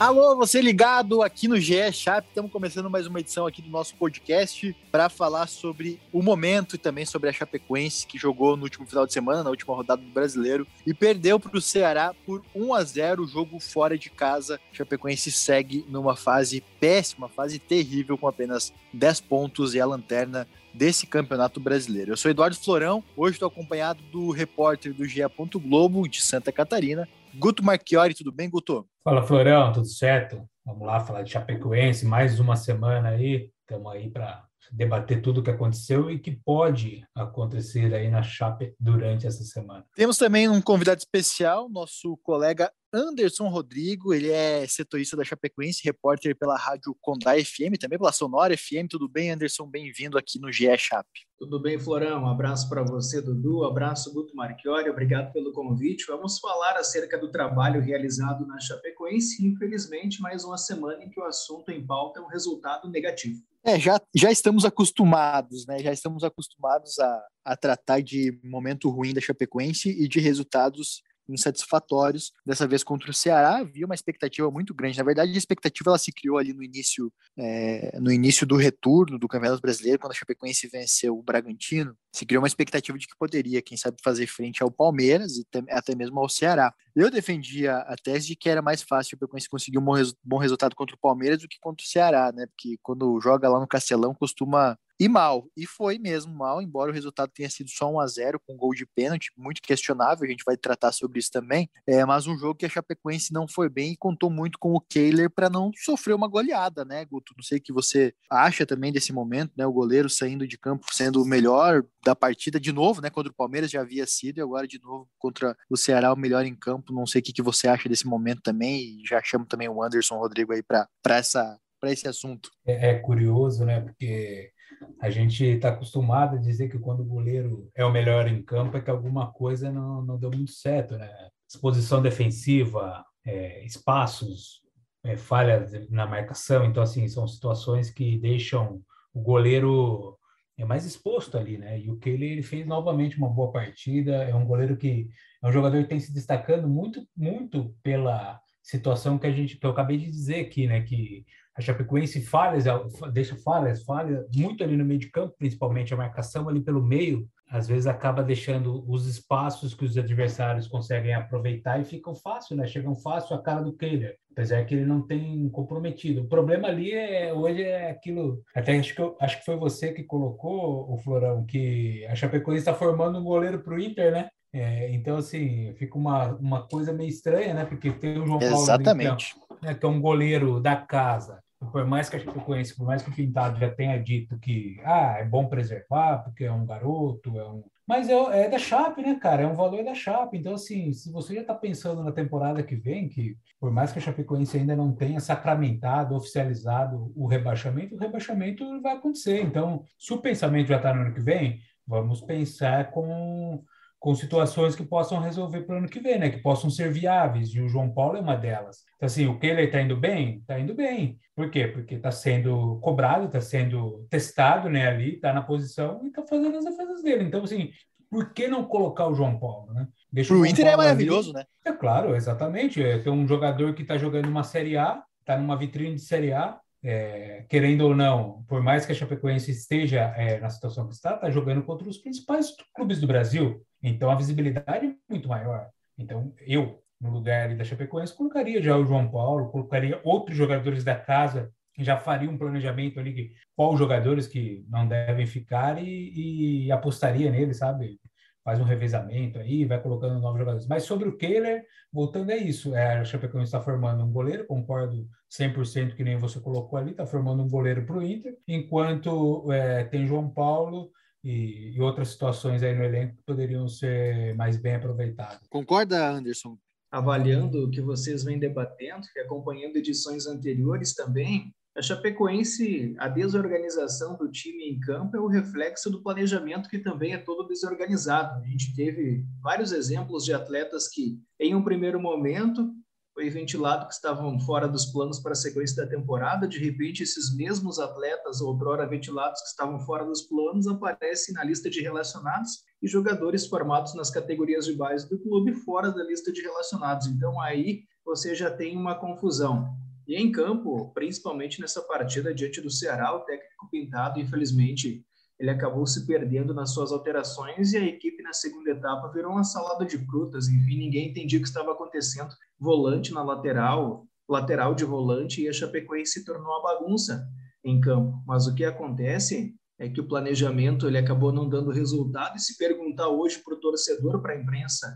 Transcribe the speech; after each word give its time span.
Alô, 0.00 0.34
você 0.34 0.62
ligado 0.62 1.20
aqui 1.20 1.46
no 1.46 1.60
GE 1.60 1.92
Chap. 1.92 2.26
Estamos 2.26 2.50
começando 2.50 2.88
mais 2.88 3.06
uma 3.06 3.20
edição 3.20 3.46
aqui 3.46 3.60
do 3.60 3.68
nosso 3.68 3.94
podcast 3.96 4.74
para 4.90 5.10
falar 5.10 5.46
sobre 5.46 6.00
o 6.10 6.22
momento 6.22 6.74
e 6.74 6.78
também 6.78 7.04
sobre 7.04 7.28
a 7.28 7.32
Chapecoense 7.34 8.06
que 8.06 8.16
jogou 8.16 8.56
no 8.56 8.62
último 8.62 8.86
final 8.86 9.06
de 9.06 9.12
semana, 9.12 9.44
na 9.44 9.50
última 9.50 9.74
rodada 9.74 10.00
do 10.00 10.08
Brasileiro 10.08 10.66
e 10.86 10.94
perdeu 10.94 11.38
para 11.38 11.54
o 11.54 11.60
Ceará 11.60 12.14
por 12.24 12.42
1 12.54 12.72
a 12.72 12.82
0 12.82 13.24
o 13.24 13.28
jogo 13.28 13.60
fora 13.60 13.98
de 13.98 14.08
casa. 14.08 14.58
A 14.72 14.74
Chapecoense 14.74 15.30
segue 15.30 15.84
numa 15.86 16.16
fase 16.16 16.64
péssima, 16.80 17.28
fase 17.28 17.58
terrível 17.58 18.16
com 18.16 18.26
apenas 18.26 18.72
10 18.94 19.20
pontos 19.20 19.74
e 19.74 19.80
a 19.82 19.84
lanterna 19.84 20.48
desse 20.72 21.06
campeonato 21.06 21.60
brasileiro. 21.60 22.12
Eu 22.12 22.16
sou 22.16 22.30
Eduardo 22.30 22.56
Florão, 22.56 23.04
hoje 23.14 23.34
estou 23.34 23.48
acompanhado 23.48 24.02
do 24.04 24.30
repórter 24.30 24.94
do 24.94 25.04
GE. 25.04 25.20
Globo 25.56 26.08
de 26.08 26.22
Santa 26.22 26.50
Catarina, 26.50 27.06
Guto 27.34 27.62
Marchiori, 27.62 28.14
tudo 28.14 28.32
bem, 28.32 28.50
Guto? 28.50 28.86
Fala, 29.04 29.22
Florão, 29.22 29.72
tudo 29.72 29.86
certo? 29.86 30.42
Vamos 30.64 30.86
lá 30.86 31.00
falar 31.00 31.22
de 31.22 31.30
Chapecoense, 31.30 32.04
mais 32.04 32.38
uma 32.38 32.56
semana 32.56 33.10
aí, 33.10 33.50
estamos 33.62 33.92
aí 33.92 34.10
para 34.10 34.44
debater 34.70 35.20
tudo 35.20 35.40
o 35.40 35.42
que 35.42 35.50
aconteceu 35.50 36.10
e 36.10 36.18
que 36.18 36.30
pode 36.30 37.04
acontecer 37.14 37.92
aí 37.94 38.08
na 38.08 38.22
Chape 38.22 38.74
durante 38.78 39.26
essa 39.26 39.44
semana. 39.44 39.84
Temos 39.94 40.16
também 40.16 40.48
um 40.48 40.60
convidado 40.60 40.98
especial, 40.98 41.68
nosso 41.68 42.16
colega 42.18 42.70
Anderson 42.92 43.48
Rodrigo, 43.48 44.12
ele 44.12 44.30
é 44.30 44.66
setorista 44.66 45.16
da 45.16 45.22
Chapecoense, 45.22 45.84
repórter 45.84 46.36
pela 46.36 46.56
rádio 46.56 46.96
Condá 47.00 47.32
FM, 47.36 47.78
também 47.78 47.98
pela 47.98 48.10
Sonora 48.10 48.56
FM. 48.56 48.88
Tudo 48.90 49.08
bem, 49.08 49.30
Anderson? 49.30 49.66
Bem-vindo 49.66 50.18
aqui 50.18 50.40
no 50.40 50.50
GE 50.50 50.76
Chape. 50.76 51.20
Tudo 51.38 51.60
bem, 51.60 51.78
Florão? 51.78 52.24
Um 52.24 52.28
abraço 52.28 52.68
para 52.68 52.82
você, 52.82 53.22
Dudu. 53.22 53.60
Um 53.60 53.64
abraço, 53.64 54.12
Guto 54.12 54.34
Marchiori. 54.34 54.90
Obrigado 54.90 55.32
pelo 55.32 55.52
convite. 55.52 56.06
Vamos 56.08 56.40
falar 56.40 56.76
acerca 56.76 57.16
do 57.16 57.30
trabalho 57.30 57.80
realizado 57.80 58.44
na 58.44 58.58
Chapecoense. 58.58 59.46
Infelizmente, 59.46 60.20
mais 60.20 60.44
uma 60.44 60.58
semana 60.58 61.04
em 61.04 61.10
que 61.10 61.20
o 61.20 61.24
assunto 61.24 61.70
em 61.70 61.86
pauta 61.86 62.18
é 62.18 62.22
um 62.22 62.28
resultado 62.28 62.90
negativo. 62.90 63.40
É, 63.64 63.78
já, 63.78 64.00
já 64.14 64.30
estamos 64.30 64.64
acostumados, 64.64 65.66
né? 65.66 65.78
Já 65.80 65.92
estamos 65.92 66.24
acostumados 66.24 66.98
a, 66.98 67.22
a 67.44 67.56
tratar 67.56 68.00
de 68.00 68.38
momento 68.42 68.88
ruim 68.88 69.12
da 69.12 69.20
Chapecoense 69.20 69.90
e 69.90 70.08
de 70.08 70.18
resultados 70.18 71.02
insatisfatórios. 71.28 72.32
Dessa 72.44 72.66
vez 72.66 72.82
contra 72.82 73.10
o 73.10 73.14
Ceará, 73.14 73.58
havia 73.58 73.86
uma 73.86 73.94
expectativa 73.94 74.50
muito 74.50 74.74
grande. 74.74 74.98
Na 74.98 75.04
verdade, 75.04 75.32
a 75.32 75.38
expectativa 75.38 75.90
ela 75.90 75.98
se 75.98 76.12
criou 76.12 76.38
ali 76.38 76.52
no 76.52 76.62
início, 76.62 77.12
é, 77.38 77.98
no 78.00 78.10
início 78.10 78.46
do 78.46 78.56
retorno 78.56 79.18
do 79.18 79.28
Campeonato 79.28 79.62
Brasileiro, 79.62 79.98
quando 79.98 80.12
a 80.12 80.16
Chapecoense 80.16 80.68
venceu 80.68 81.16
o 81.16 81.22
Bragantino. 81.22 81.94
Se 82.12 82.26
criou 82.26 82.42
uma 82.42 82.48
expectativa 82.48 82.98
de 82.98 83.06
que 83.06 83.16
poderia, 83.18 83.62
quem 83.62 83.76
sabe, 83.76 83.96
fazer 84.02 84.26
frente 84.26 84.62
ao 84.62 84.70
Palmeiras 84.70 85.36
e 85.36 85.46
até 85.70 85.94
mesmo 85.94 86.18
ao 86.20 86.28
Ceará. 86.28 86.74
Eu 86.94 87.10
defendia 87.10 87.76
a 87.78 87.94
tese 87.96 88.26
de 88.26 88.36
que 88.36 88.48
era 88.48 88.60
mais 88.60 88.82
fácil 88.82 89.10
a 89.14 89.18
Chapecoense 89.18 89.48
conseguir 89.48 89.78
um 89.78 89.84
bom 90.24 90.38
resultado 90.38 90.74
contra 90.74 90.96
o 90.96 90.98
Palmeiras 90.98 91.40
do 91.40 91.48
que 91.48 91.58
contra 91.60 91.84
o 91.84 91.88
Ceará, 91.88 92.32
né? 92.32 92.46
Porque 92.46 92.78
quando 92.82 93.20
joga 93.20 93.48
lá 93.48 93.60
no 93.60 93.68
Castelão 93.68 94.14
costuma 94.14 94.76
e 95.00 95.08
mal. 95.08 95.48
E 95.56 95.66
foi 95.66 95.98
mesmo 95.98 96.34
mal, 96.34 96.60
embora 96.60 96.90
o 96.90 96.94
resultado 96.94 97.30
tenha 97.32 97.48
sido 97.48 97.70
só 97.70 97.90
1 97.90 98.00
a 98.00 98.06
0 98.06 98.40
com 98.46 98.52
um 98.52 98.56
gol 98.56 98.74
de 98.74 98.84
pênalti, 98.84 99.32
muito 99.34 99.62
questionável, 99.62 100.26
a 100.26 100.30
gente 100.30 100.44
vai 100.44 100.58
tratar 100.58 100.92
sobre 100.92 101.18
isso 101.18 101.30
também. 101.32 101.70
É, 101.86 102.04
mas 102.04 102.26
um 102.26 102.36
jogo 102.36 102.54
que 102.54 102.66
a 102.66 102.68
Chapecoense 102.68 103.32
não 103.32 103.48
foi 103.48 103.70
bem 103.70 103.92
e 103.92 103.96
contou 103.96 104.28
muito 104.28 104.58
com 104.58 104.74
o 104.74 104.80
Kehler 104.80 105.30
para 105.30 105.48
não 105.48 105.70
sofrer 105.74 106.12
uma 106.12 106.28
goleada, 106.28 106.84
né, 106.84 107.02
Guto? 107.06 107.32
Não 107.34 107.42
sei 107.42 107.56
o 107.56 107.62
que 107.62 107.72
você 107.72 108.12
acha 108.30 108.66
também 108.66 108.92
desse 108.92 109.10
momento, 109.10 109.52
né? 109.56 109.66
O 109.66 109.72
goleiro 109.72 110.10
saindo 110.10 110.46
de 110.46 110.58
campo 110.58 110.84
sendo 110.92 111.22
o 111.22 111.26
melhor 111.26 111.82
da 112.04 112.16
partida 112.16 112.58
de 112.58 112.72
novo, 112.72 113.00
né? 113.00 113.10
Contra 113.10 113.30
o 113.30 113.34
Palmeiras 113.34 113.70
já 113.70 113.80
havia 113.80 114.06
sido 114.06 114.38
e 114.38 114.40
agora 114.40 114.66
de 114.66 114.80
novo 114.80 115.08
contra 115.18 115.56
o 115.68 115.76
Ceará 115.76 116.12
o 116.12 116.16
melhor 116.16 116.44
em 116.44 116.54
campo. 116.54 116.92
Não 116.92 117.06
sei 117.06 117.20
o 117.20 117.24
que, 117.24 117.32
que 117.32 117.42
você 117.42 117.68
acha 117.68 117.88
desse 117.88 118.06
momento 118.06 118.42
também 118.42 119.00
e 119.00 119.06
já 119.06 119.22
chamo 119.22 119.46
também 119.46 119.68
o 119.68 119.82
Anderson 119.82 120.16
Rodrigo 120.16 120.52
aí 120.52 120.62
para 120.62 120.88
essa 121.06 121.58
para 121.80 121.90
esse 121.90 122.06
assunto. 122.06 122.50
É, 122.66 122.90
é 122.90 122.98
curioso, 122.98 123.64
né? 123.64 123.80
Porque 123.80 124.52
a 125.00 125.10
gente 125.10 125.44
está 125.44 125.70
acostumado 125.70 126.36
a 126.36 126.40
dizer 126.40 126.68
que 126.68 126.78
quando 126.78 127.00
o 127.00 127.06
goleiro 127.06 127.70
é 127.74 127.84
o 127.84 127.90
melhor 127.90 128.28
em 128.28 128.42
campo 128.42 128.76
é 128.76 128.80
que 128.80 128.90
alguma 128.90 129.32
coisa 129.32 129.70
não, 129.72 130.02
não 130.02 130.18
deu 130.18 130.30
muito 130.30 130.52
certo, 130.52 130.96
né? 130.96 131.10
Exposição 131.48 132.02
defensiva, 132.02 133.04
é, 133.24 133.64
espaços, 133.64 134.60
é, 135.02 135.16
falhas 135.16 135.72
na 135.88 136.06
marcação, 136.06 136.64
então 136.64 136.82
assim 136.82 137.08
são 137.08 137.26
situações 137.26 137.90
que 137.90 138.18
deixam 138.18 138.82
o 139.12 139.20
goleiro 139.20 140.18
é 140.60 140.64
mais 140.64 140.84
exposto 140.84 141.38
ali, 141.38 141.56
né? 141.56 141.80
E 141.80 141.90
o 141.90 141.96
Kelly 141.96 142.26
ele 142.26 142.42
fez 142.42 142.66
novamente 142.66 143.16
uma 143.16 143.28
boa 143.28 143.50
partida. 143.50 144.24
É 144.24 144.34
um 144.34 144.44
goleiro 144.44 144.76
que 144.76 145.08
é 145.42 145.48
um 145.48 145.52
jogador 145.52 145.82
que 145.82 145.88
tem 145.88 146.00
se 146.00 146.12
destacando 146.12 146.68
muito, 146.68 147.06
muito 147.16 147.74
pela 147.82 148.38
situação 148.62 149.18
que 149.18 149.26
a 149.26 149.32
gente 149.32 149.56
que 149.56 149.64
eu 149.64 149.70
acabei 149.70 149.96
de 149.96 150.10
dizer 150.10 150.40
aqui, 150.40 150.66
né? 150.66 150.82
Que 150.82 151.24
a 151.56 151.60
Chapecoense 151.60 152.20
falhas, 152.22 152.64
deixa 153.12 153.36
falhas, 153.36 153.82
falha 153.84 154.26
muito 154.34 154.62
ali 154.62 154.76
no 154.76 154.84
meio 154.84 155.00
de 155.00 155.10
campo, 155.10 155.34
principalmente 155.38 155.92
a 155.92 155.96
marcação 155.96 156.48
ali 156.48 156.60
pelo 156.60 156.82
meio, 156.82 157.28
às 157.50 157.66
vezes 157.66 157.86
acaba 157.86 158.22
deixando 158.22 158.84
os 158.88 159.06
espaços 159.06 159.74
que 159.74 159.84
os 159.84 159.98
adversários 159.98 160.68
conseguem 160.68 161.12
aproveitar 161.12 161.80
e 161.80 161.84
ficam 161.84 162.14
fácil, 162.14 162.56
né? 162.56 162.66
Chegam 162.66 162.94
fácil 162.94 163.34
a 163.34 163.42
cara 163.42 163.60
do 163.60 163.72
Kehler, 163.72 164.16
apesar 164.30 164.64
que 164.64 164.74
ele 164.74 164.86
não 164.86 165.02
tem 165.02 165.48
comprometido. 165.48 166.22
O 166.22 166.28
problema 166.28 166.68
ali 166.68 166.92
é 166.92 167.32
hoje 167.32 167.62
é 167.62 167.90
aquilo, 167.90 168.42
até 168.54 168.78
acho 168.78 168.94
que 168.94 169.02
eu, 169.02 169.16
acho 169.20 169.38
que 169.40 169.44
foi 169.44 169.56
você 169.56 169.92
que 169.92 170.04
colocou 170.04 170.92
o 170.92 170.96
Florão 170.98 171.44
que 171.44 172.06
a 172.06 172.14
Chapecoense 172.14 172.60
está 172.60 172.74
formando 172.74 173.18
um 173.18 173.24
goleiro 173.24 173.58
para 173.58 173.74
o 173.74 173.80
Inter, 173.80 174.12
né? 174.12 174.28
É, 174.52 174.90
então, 174.92 175.16
assim, 175.16 175.72
fica 175.74 175.96
uma, 175.96 176.34
uma 176.34 176.66
coisa 176.66 176.92
meio 176.92 177.08
estranha, 177.08 177.54
né? 177.54 177.64
Porque 177.64 177.90
tem 177.90 178.18
o 178.18 178.26
João 178.26 178.38
Paulo, 178.38 178.54
Exatamente. 178.54 179.36
né, 179.62 179.74
que 179.74 179.84
é 179.84 179.88
um 179.88 180.00
goleiro 180.00 180.60
da 180.60 180.76
casa, 180.76 181.40
por 181.72 181.86
mais 181.86 182.08
que 182.08 182.16
a 182.16 182.18
Chapecoense, 182.18 182.74
por 182.74 182.86
mais 182.86 183.02
que 183.02 183.10
o 183.10 183.14
Pintado 183.14 183.58
já 183.58 183.70
tenha 183.70 184.02
dito 184.02 184.38
que 184.38 184.80
ah, 184.82 185.16
é 185.18 185.24
bom 185.24 185.46
preservar, 185.46 186.18
porque 186.18 186.44
é 186.44 186.52
um 186.52 186.64
garoto, 186.64 187.38
é 187.38 187.48
um. 187.48 187.62
Mas 187.86 188.08
é, 188.08 188.44
é 188.44 188.48
da 188.48 188.58
Chape, 188.58 189.02
né, 189.02 189.18
cara? 189.20 189.42
É 189.42 189.46
um 189.46 189.54
valor 189.54 189.84
da 189.84 189.94
Chape. 189.94 190.38
Então, 190.38 190.54
assim, 190.54 190.92
se 190.92 191.12
você 191.12 191.34
já 191.34 191.40
está 191.42 191.54
pensando 191.54 192.02
na 192.02 192.12
temporada 192.12 192.62
que 192.62 192.76
vem, 192.76 193.08
que 193.08 193.36
por 193.58 193.70
mais 193.70 193.92
que 193.92 193.98
a 193.98 194.02
Chapecoense 194.02 194.56
ainda 194.56 194.74
não 194.74 194.92
tenha 194.92 195.20
sacramentado, 195.20 196.14
oficializado 196.14 197.12
o 197.14 197.26
rebaixamento, 197.26 197.94
o 197.94 197.98
rebaixamento 197.98 198.80
vai 198.80 198.96
acontecer. 198.96 199.42
Então, 199.42 199.82
se 199.98 200.14
o 200.14 200.18
pensamento 200.18 200.68
já 200.68 200.76
está 200.76 200.94
no 200.94 201.02
ano 201.02 201.14
que 201.14 201.20
vem, 201.20 201.58
vamos 201.86 202.20
pensar 202.20 202.90
com 202.90 203.62
com 204.00 204.14
situações 204.14 204.74
que 204.74 204.82
possam 204.82 205.20
resolver 205.20 205.60
para 205.60 205.74
o 205.74 205.78
ano 205.78 205.88
que 205.88 206.00
vem, 206.00 206.18
né? 206.18 206.30
Que 206.30 206.38
possam 206.38 206.70
ser 206.70 206.90
viáveis, 206.90 207.50
e 207.50 207.60
o 207.60 207.68
João 207.68 207.92
Paulo 207.92 208.16
é 208.16 208.20
uma 208.20 208.34
delas. 208.34 208.78
Então, 208.96 209.06
assim, 209.06 209.26
o 209.26 209.38
Keller 209.38 209.66
está 209.66 209.80
indo 209.82 209.94
bem? 209.94 210.38
Está 210.38 210.58
indo 210.58 210.74
bem. 210.74 211.18
Por 211.36 211.50
quê? 211.50 211.68
Porque 211.68 211.96
está 211.96 212.10
sendo 212.10 212.80
cobrado, 212.80 213.26
está 213.26 213.42
sendo 213.42 214.06
testado, 214.08 214.70
né, 214.70 214.88
ali, 214.88 215.16
está 215.16 215.34
na 215.34 215.42
posição 215.42 216.00
e 216.02 216.08
está 216.08 216.26
fazendo 216.26 216.56
as 216.56 216.64
defesas 216.64 217.02
dele. 217.02 217.24
Então, 217.24 217.44
assim, 217.44 217.70
por 218.10 218.32
que 218.32 218.48
não 218.48 218.64
colocar 218.64 219.06
o 219.06 219.14
João 219.14 219.38
Paulo, 219.38 219.72
né? 219.74 219.86
Deixa 220.10 220.32
o 220.32 220.46
Inter 220.46 220.66
é 220.66 220.76
maravilhoso, 220.76 221.30
ali. 221.30 221.40
né? 221.40 221.44
É 221.66 221.72
claro, 221.72 222.16
exatamente. 222.16 222.82
É, 222.82 222.98
tem 222.98 223.12
um 223.12 223.28
jogador 223.28 223.74
que 223.74 223.82
está 223.82 223.98
jogando 223.98 224.28
uma 224.28 224.42
Série 224.42 224.78
A, 224.78 225.02
está 225.20 225.36
numa 225.36 225.56
vitrine 225.56 225.94
de 225.94 226.00
Série 226.00 226.32
A, 226.32 226.58
é, 226.82 227.44
querendo 227.48 227.82
ou 227.82 227.94
não, 227.94 228.44
por 228.48 228.62
mais 228.62 228.86
que 228.86 228.92
a 228.92 228.94
Chapecoense 228.94 229.50
esteja 229.50 230.12
é, 230.16 230.40
na 230.40 230.48
situação 230.48 230.86
que 230.86 230.94
está, 230.94 231.14
está 231.14 231.30
jogando 231.30 231.62
contra 231.62 231.88
os 231.88 231.98
principais 231.98 232.54
clubes 232.74 233.00
do 233.00 233.06
Brasil. 233.06 233.62
Então 233.82 234.10
a 234.10 234.14
visibilidade 234.14 234.86
é 234.86 234.94
muito 235.08 235.28
maior. 235.28 235.68
Então 235.98 236.32
eu, 236.40 236.82
no 237.00 237.10
lugar 237.10 237.54
da 237.56 237.64
Chapecoense, 237.64 238.16
colocaria 238.16 238.62
já 238.62 238.76
o 238.76 238.84
João 238.84 239.10
Paulo, 239.10 239.50
colocaria 239.50 240.00
outros 240.04 240.36
jogadores 240.36 240.84
da 240.84 240.94
casa 240.94 241.52
já 241.78 241.96
faria 241.98 242.30
um 242.30 242.38
planejamento 242.38 243.00
ali 243.00 243.12
de 243.12 243.32
qual 243.56 243.76
jogadores 243.76 244.26
que 244.26 244.64
não 244.68 244.86
devem 244.86 245.26
ficar 245.26 245.82
e, 245.82 246.66
e 246.66 246.72
apostaria 246.72 247.30
nele, 247.30 247.54
sabe? 247.54 247.98
Faz 248.44 248.58
um 248.58 248.64
revezamento 248.64 249.38
aí, 249.38 249.64
vai 249.64 249.80
colocando 249.82 250.18
novos 250.18 250.38
jogadores. 250.38 250.66
Mas 250.66 250.84
sobre 250.84 251.08
o 251.08 251.16
Kehler, 251.16 251.64
voltando 251.92 252.30
a 252.30 252.36
isso, 252.36 252.74
é, 252.74 252.98
a 252.98 253.04
Chapecoense 253.04 253.48
está 253.48 253.60
formando 253.60 254.02
um 254.02 254.10
goleiro, 254.10 254.46
concordo 254.46 255.06
100% 255.30 255.94
que 255.94 256.02
nem 256.02 256.16
você 256.16 256.40
colocou 256.40 256.78
ali, 256.78 256.92
está 256.92 257.06
formando 257.06 257.42
um 257.42 257.48
goleiro 257.48 257.84
para 257.84 257.96
o 257.96 258.02
Inter, 258.02 258.36
enquanto 258.48 259.52
é, 259.52 259.84
tem 259.84 260.06
João 260.06 260.28
Paulo 260.28 260.90
e, 261.22 261.72
e, 261.76 261.80
outras 261.80 262.08
situações 262.08 262.62
aí 262.62 262.74
no 262.74 262.82
elenco 262.82 263.16
que 263.16 263.22
poderiam 263.22 263.68
ser 263.68 264.34
mais 264.34 264.56
bem 264.56 264.74
aproveitadas. 264.74 265.46
Concorda, 265.48 266.10
Anderson? 266.10 266.56
Avaliando 266.90 267.66
o 267.66 267.70
que 267.70 267.80
vocês 267.80 268.24
vêm 268.24 268.38
debatendo 268.38 269.06
e 269.14 269.20
acompanhando 269.20 269.76
edições 269.76 270.26
anteriores 270.26 270.94
também, 270.94 271.54
a 271.76 271.82
Chapecoense, 271.82 272.96
a 272.98 273.08
desorganização 273.08 274.16
do 274.16 274.30
time 274.30 274.64
em 274.64 274.80
campo 274.80 275.16
é 275.16 275.20
o 275.20 275.28
reflexo 275.28 275.88
do 275.88 276.02
planejamento 276.02 276.68
que 276.68 276.78
também 276.78 277.12
é 277.12 277.18
todo 277.18 277.46
desorganizado. 277.46 278.42
A 278.42 278.46
gente 278.46 278.74
teve 278.74 279.24
vários 279.40 279.70
exemplos 279.70 280.24
de 280.24 280.34
atletas 280.34 280.88
que, 280.88 281.18
em 281.38 281.54
um 281.54 281.62
primeiro 281.62 282.00
momento, 282.00 282.68
foi 283.14 283.30
ventilado 283.30 283.86
que 283.86 283.94
estavam 283.94 284.38
fora 284.40 284.66
dos 284.66 284.86
planos 284.86 285.20
para 285.20 285.32
a 285.32 285.36
sequência 285.36 285.84
da 285.84 285.88
temporada. 285.88 286.48
De 286.48 286.58
repente, 286.58 287.02
esses 287.04 287.34
mesmos 287.36 287.78
atletas, 287.78 288.40
outrora 288.40 288.88
ventilados, 288.88 289.40
que 289.40 289.48
estavam 289.48 289.78
fora 289.80 290.04
dos 290.04 290.22
planos, 290.22 290.66
aparecem 290.66 291.34
na 291.34 291.44
lista 291.44 291.70
de 291.70 291.80
relacionados 291.80 292.64
e 292.82 292.88
jogadores 292.88 293.46
formados 293.46 293.94
nas 293.94 294.10
categorias 294.10 294.66
de 294.66 294.74
base 294.74 295.08
do 295.08 295.18
clube 295.18 295.52
fora 295.52 295.90
da 295.92 296.02
lista 296.02 296.32
de 296.32 296.42
relacionados. 296.42 297.06
Então, 297.06 297.40
aí 297.40 297.82
você 298.04 298.34
já 298.34 298.50
tem 298.50 298.76
uma 298.76 298.98
confusão. 298.98 299.72
E 300.10 300.16
em 300.16 300.32
campo, 300.32 300.92
principalmente 300.92 301.60
nessa 301.60 301.80
partida 301.82 302.34
diante 302.34 302.60
do 302.60 302.68
Ceará, 302.68 303.14
o 303.14 303.20
técnico 303.20 303.70
Pintado, 303.70 304.18
infelizmente, 304.18 305.06
ele 305.38 305.50
acabou 305.50 305.86
se 305.86 306.04
perdendo 306.04 306.52
nas 306.52 306.74
suas 306.74 306.90
alterações 306.90 307.72
e 307.72 307.76
a 307.76 307.86
equipe 307.86 308.20
na 308.20 308.32
segunda 308.32 308.72
etapa 308.72 309.12
virou 309.12 309.30
uma 309.30 309.44
salada 309.44 309.86
de 309.86 309.96
frutas. 310.06 310.48
Enfim, 310.48 310.78
ninguém 310.78 311.10
entendia 311.10 311.38
o 311.38 311.42
que 311.42 311.46
estava 311.46 311.70
acontecendo. 311.70 312.34
Volante 312.58 313.14
na 313.14 313.22
lateral, 313.22 314.04
lateral 314.28 314.74
de 314.74 314.84
volante 314.84 315.42
e 315.42 315.48
a 315.48 315.52
Chapecoense 315.52 316.14
se 316.14 316.24
tornou 316.24 316.48
uma 316.48 316.60
bagunça 316.60 317.24
em 317.64 317.80
campo. 317.80 318.20
Mas 318.26 318.48
o 318.48 318.54
que 318.56 318.64
acontece 318.64 319.54
é 319.78 319.88
que 319.88 320.00
o 320.00 320.08
planejamento 320.08 320.88
ele 320.88 320.98
acabou 320.98 321.30
não 321.30 321.48
dando 321.48 321.70
resultado 321.70 322.36
e 322.36 322.40
se 322.40 322.58
perguntar 322.58 323.06
hoje 323.06 323.38
para 323.44 323.54
o 323.54 323.60
torcedor, 323.60 324.20
para 324.20 324.32
a 324.32 324.40
imprensa, 324.40 324.88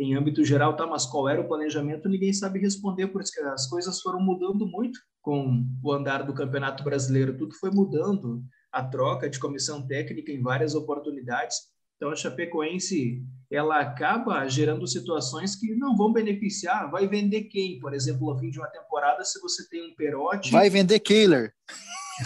em 0.00 0.16
âmbito 0.16 0.42
geral, 0.42 0.74
tá, 0.74 0.86
mas 0.86 1.04
qual 1.04 1.28
era 1.28 1.42
o 1.42 1.46
planejamento, 1.46 2.08
ninguém 2.08 2.32
sabe 2.32 2.58
responder, 2.58 3.08
porque 3.08 3.38
as 3.40 3.68
coisas 3.68 4.00
foram 4.00 4.18
mudando 4.18 4.66
muito 4.66 4.98
com 5.20 5.62
o 5.84 5.92
andar 5.92 6.22
do 6.22 6.32
Campeonato 6.32 6.82
Brasileiro, 6.82 7.36
tudo 7.36 7.54
foi 7.56 7.70
mudando, 7.70 8.42
a 8.72 8.82
troca 8.82 9.28
de 9.28 9.38
comissão 9.38 9.86
técnica 9.86 10.32
em 10.32 10.40
várias 10.40 10.74
oportunidades. 10.74 11.56
Então, 11.96 12.10
a 12.10 12.16
Chapecoense 12.16 13.22
ela 13.50 13.78
acaba 13.78 14.48
gerando 14.48 14.86
situações 14.86 15.54
que 15.54 15.74
não 15.74 15.94
vão 15.94 16.10
beneficiar. 16.10 16.90
Vai 16.90 17.06
vender 17.06 17.42
quem, 17.42 17.78
por 17.78 17.92
exemplo, 17.92 18.30
ao 18.30 18.38
fim 18.38 18.48
de 18.48 18.58
uma 18.58 18.68
temporada, 18.68 19.22
se 19.22 19.38
você 19.38 19.68
tem 19.68 19.90
um 19.90 19.94
Perotti... 19.94 20.50
Vai 20.50 20.70
vender 20.70 21.00
Kehler. 21.00 21.52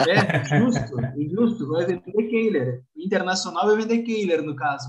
É, 0.06 0.44
justo, 0.61 0.94
injusto. 1.17 1.69
Vai 1.70 1.87
vender 1.87 2.12
Kehler. 2.12 2.85
Internacional 2.97 3.67
vai 3.67 3.79
vender 3.79 4.03
Kehler, 4.03 4.43
no 4.43 4.55
caso 4.55 4.88